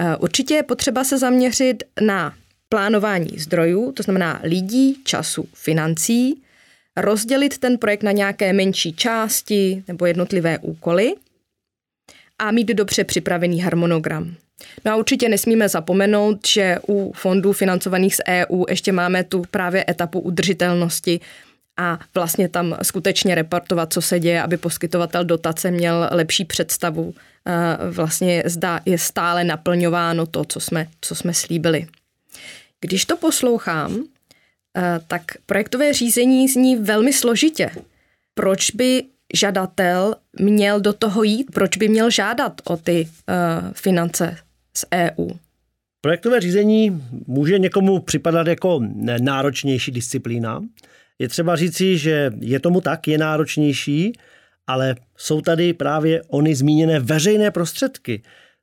Eh, 0.00 0.16
určitě 0.16 0.54
je 0.54 0.62
potřeba 0.62 1.04
se 1.04 1.18
zaměřit 1.18 1.82
na 2.00 2.34
plánování 2.68 3.38
zdrojů, 3.38 3.92
to 3.92 4.02
znamená 4.02 4.40
lidí, 4.42 4.96
času, 5.04 5.48
financí, 5.54 6.42
rozdělit 6.96 7.58
ten 7.58 7.78
projekt 7.78 8.02
na 8.02 8.12
nějaké 8.12 8.52
menší 8.52 8.92
části 8.92 9.84
nebo 9.88 10.06
jednotlivé 10.06 10.58
úkoly 10.58 11.14
a 12.38 12.50
mít 12.50 12.68
dobře 12.68 13.04
připravený 13.04 13.60
harmonogram. 13.60 14.34
No 14.84 14.92
a 14.92 14.96
určitě 14.96 15.28
nesmíme 15.28 15.68
zapomenout, 15.68 16.48
že 16.48 16.76
u 16.88 17.12
fondů 17.16 17.52
financovaných 17.52 18.16
z 18.16 18.20
EU 18.28 18.64
ještě 18.68 18.92
máme 18.92 19.24
tu 19.24 19.42
právě 19.50 19.84
etapu 19.88 20.20
udržitelnosti 20.20 21.20
a 21.78 21.98
vlastně 22.14 22.48
tam 22.48 22.76
skutečně 22.82 23.34
reportovat, 23.34 23.92
co 23.92 24.02
se 24.02 24.20
děje, 24.20 24.42
aby 24.42 24.56
poskytovatel 24.56 25.24
dotace 25.24 25.70
měl 25.70 26.08
lepší 26.10 26.44
představu, 26.44 27.14
vlastně 27.90 28.42
zda 28.46 28.80
je 28.86 28.98
stále 28.98 29.44
naplňováno 29.44 30.26
to, 30.26 30.44
co 30.44 30.60
jsme, 30.60 30.86
co 31.00 31.14
jsme 31.14 31.34
slíbili. 31.34 31.86
Když 32.80 33.04
to 33.04 33.16
poslouchám, 33.16 34.04
tak 35.06 35.22
projektové 35.46 35.92
řízení 35.92 36.48
zní 36.48 36.76
velmi 36.76 37.12
složitě. 37.12 37.70
Proč 38.34 38.70
by 38.70 39.04
žadatel 39.34 40.14
měl 40.40 40.80
do 40.80 40.92
toho 40.92 41.22
jít? 41.22 41.46
Proč 41.54 41.76
by 41.76 41.88
měl 41.88 42.10
žádat 42.10 42.60
o 42.64 42.76
ty 42.76 43.08
finance 43.72 44.36
z 44.76 44.84
EU? 44.94 45.28
Projektové 46.00 46.40
řízení 46.40 47.02
může 47.26 47.58
někomu 47.58 48.00
připadat 48.00 48.46
jako 48.46 48.80
náročnější 49.20 49.90
disciplína. 49.90 50.64
Je 51.18 51.28
třeba 51.28 51.56
říci, 51.56 51.98
že 51.98 52.30
je 52.40 52.60
tomu 52.60 52.80
tak, 52.80 53.08
je 53.08 53.18
náročnější, 53.18 54.12
ale 54.66 54.94
jsou 55.16 55.40
tady 55.40 55.72
právě 55.72 56.22
ony 56.28 56.54
zmíněné 56.54 57.00
veřejné 57.00 57.50
prostředky. 57.50 58.22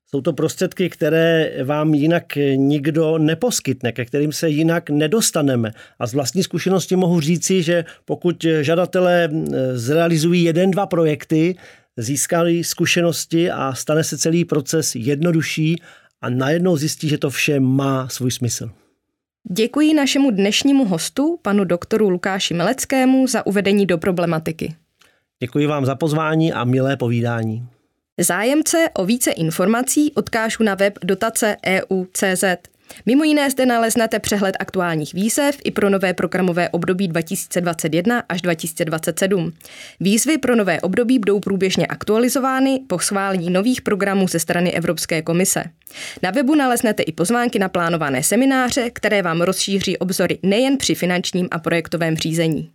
Jsou 0.09 0.21
to 0.21 0.33
prostředky, 0.33 0.89
které 0.89 1.51
vám 1.63 1.93
jinak 1.93 2.35
nikdo 2.55 3.17
neposkytne, 3.17 3.91
ke 3.91 4.05
kterým 4.05 4.31
se 4.31 4.49
jinak 4.49 4.89
nedostaneme. 4.89 5.71
A 5.99 6.07
z 6.07 6.13
vlastní 6.13 6.43
zkušenosti 6.43 6.95
mohu 6.95 7.19
říci, 7.19 7.63
že 7.63 7.85
pokud 8.05 8.45
žadatelé 8.61 9.29
zrealizují 9.73 10.43
jeden, 10.43 10.71
dva 10.71 10.85
projekty, 10.85 11.55
získali 11.97 12.63
zkušenosti 12.63 13.51
a 13.51 13.73
stane 13.73 14.03
se 14.03 14.17
celý 14.17 14.45
proces 14.45 14.95
jednodušší 14.95 15.75
a 16.21 16.29
najednou 16.29 16.77
zjistí, 16.77 17.09
že 17.09 17.17
to 17.17 17.29
vše 17.29 17.59
má 17.59 18.07
svůj 18.09 18.31
smysl. 18.31 18.69
Děkuji 19.51 19.93
našemu 19.93 20.31
dnešnímu 20.31 20.85
hostu, 20.85 21.39
panu 21.41 21.63
doktoru 21.63 22.09
Lukáši 22.09 22.53
Meleckému, 22.53 23.27
za 23.27 23.45
uvedení 23.45 23.85
do 23.85 23.97
problematiky. 23.97 24.75
Děkuji 25.39 25.67
vám 25.67 25.85
za 25.85 25.95
pozvání 25.95 26.53
a 26.53 26.63
milé 26.63 26.97
povídání. 26.97 27.67
Zájemce 28.19 28.89
o 28.93 29.05
více 29.05 29.31
informací 29.31 30.13
odkážu 30.13 30.63
na 30.63 30.75
web 30.75 30.99
dotace 31.03 31.57
EU.cz. 31.65 32.43
Mimo 33.05 33.23
jiné 33.23 33.49
zde 33.49 33.65
naleznete 33.65 34.19
přehled 34.19 34.55
aktuálních 34.59 35.13
výzev 35.13 35.57
i 35.63 35.71
pro 35.71 35.89
nové 35.89 36.13
programové 36.13 36.69
období 36.69 37.07
2021 37.07 38.23
až 38.29 38.41
2027. 38.41 39.53
Výzvy 39.99 40.37
pro 40.37 40.55
nové 40.55 40.81
období 40.81 41.19
budou 41.19 41.39
průběžně 41.39 41.87
aktualizovány 41.87 42.79
po 42.87 42.99
schválení 42.99 43.49
nových 43.49 43.81
programů 43.81 44.27
ze 44.27 44.39
strany 44.39 44.73
Evropské 44.73 45.21
komise. 45.21 45.63
Na 46.23 46.31
webu 46.31 46.55
naleznete 46.55 47.03
i 47.03 47.11
pozvánky 47.11 47.59
na 47.59 47.69
plánované 47.69 48.23
semináře, 48.23 48.89
které 48.89 49.21
vám 49.21 49.41
rozšíří 49.41 49.97
obzory 49.97 50.39
nejen 50.43 50.77
při 50.77 50.95
finančním 50.95 51.47
a 51.51 51.59
projektovém 51.59 52.17
řízení. 52.17 52.69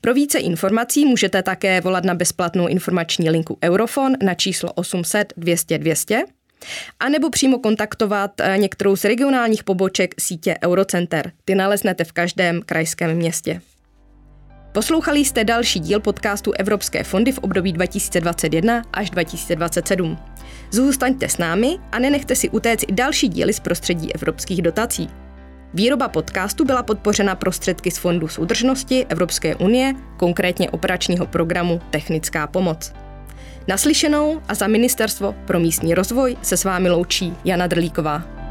Pro 0.00 0.14
více 0.14 0.38
informací 0.38 1.04
můžete 1.04 1.42
také 1.42 1.80
volat 1.80 2.04
na 2.04 2.14
bezplatnou 2.14 2.68
informační 2.68 3.30
linku 3.30 3.58
Eurofon 3.64 4.12
na 4.22 4.34
číslo 4.34 4.72
800 4.72 5.32
200 5.36 5.78
200 5.78 6.24
a 7.00 7.08
nebo 7.08 7.30
přímo 7.30 7.58
kontaktovat 7.58 8.30
eh, 8.40 8.58
některou 8.58 8.96
z 8.96 9.04
regionálních 9.04 9.64
poboček 9.64 10.14
sítě 10.20 10.56
Eurocenter. 10.64 11.32
Ty 11.44 11.54
naleznete 11.54 12.04
v 12.04 12.12
každém 12.12 12.62
krajském 12.62 13.16
městě. 13.16 13.60
Poslouchali 14.72 15.20
jste 15.20 15.44
další 15.44 15.80
díl 15.80 16.00
podcastu 16.00 16.52
Evropské 16.52 17.04
fondy 17.04 17.32
v 17.32 17.38
období 17.38 17.72
2021 17.72 18.82
až 18.92 19.10
2027. 19.10 20.18
Zůstaňte 20.70 21.28
s 21.28 21.38
námi 21.38 21.78
a 21.92 21.98
nenechte 21.98 22.36
si 22.36 22.50
utéct 22.50 22.84
i 22.88 22.92
další 22.92 23.28
díly 23.28 23.52
z 23.52 23.60
prostředí 23.60 24.14
evropských 24.14 24.62
dotací. 24.62 25.08
Výroba 25.74 26.08
podcastu 26.08 26.64
byla 26.64 26.82
podpořena 26.82 27.34
prostředky 27.34 27.90
z 27.90 27.98
Fondu 27.98 28.28
soudržnosti 28.28 29.06
Evropské 29.08 29.56
unie, 29.56 29.92
konkrétně 30.16 30.70
operačního 30.70 31.26
programu 31.26 31.80
Technická 31.90 32.46
pomoc. 32.46 32.92
Naslyšenou 33.68 34.42
a 34.48 34.54
za 34.54 34.66
Ministerstvo 34.66 35.34
pro 35.46 35.60
místní 35.60 35.94
rozvoj 35.94 36.36
se 36.42 36.56
s 36.56 36.64
vámi 36.64 36.90
loučí 36.90 37.36
Jana 37.44 37.66
Drlíková. 37.66 38.41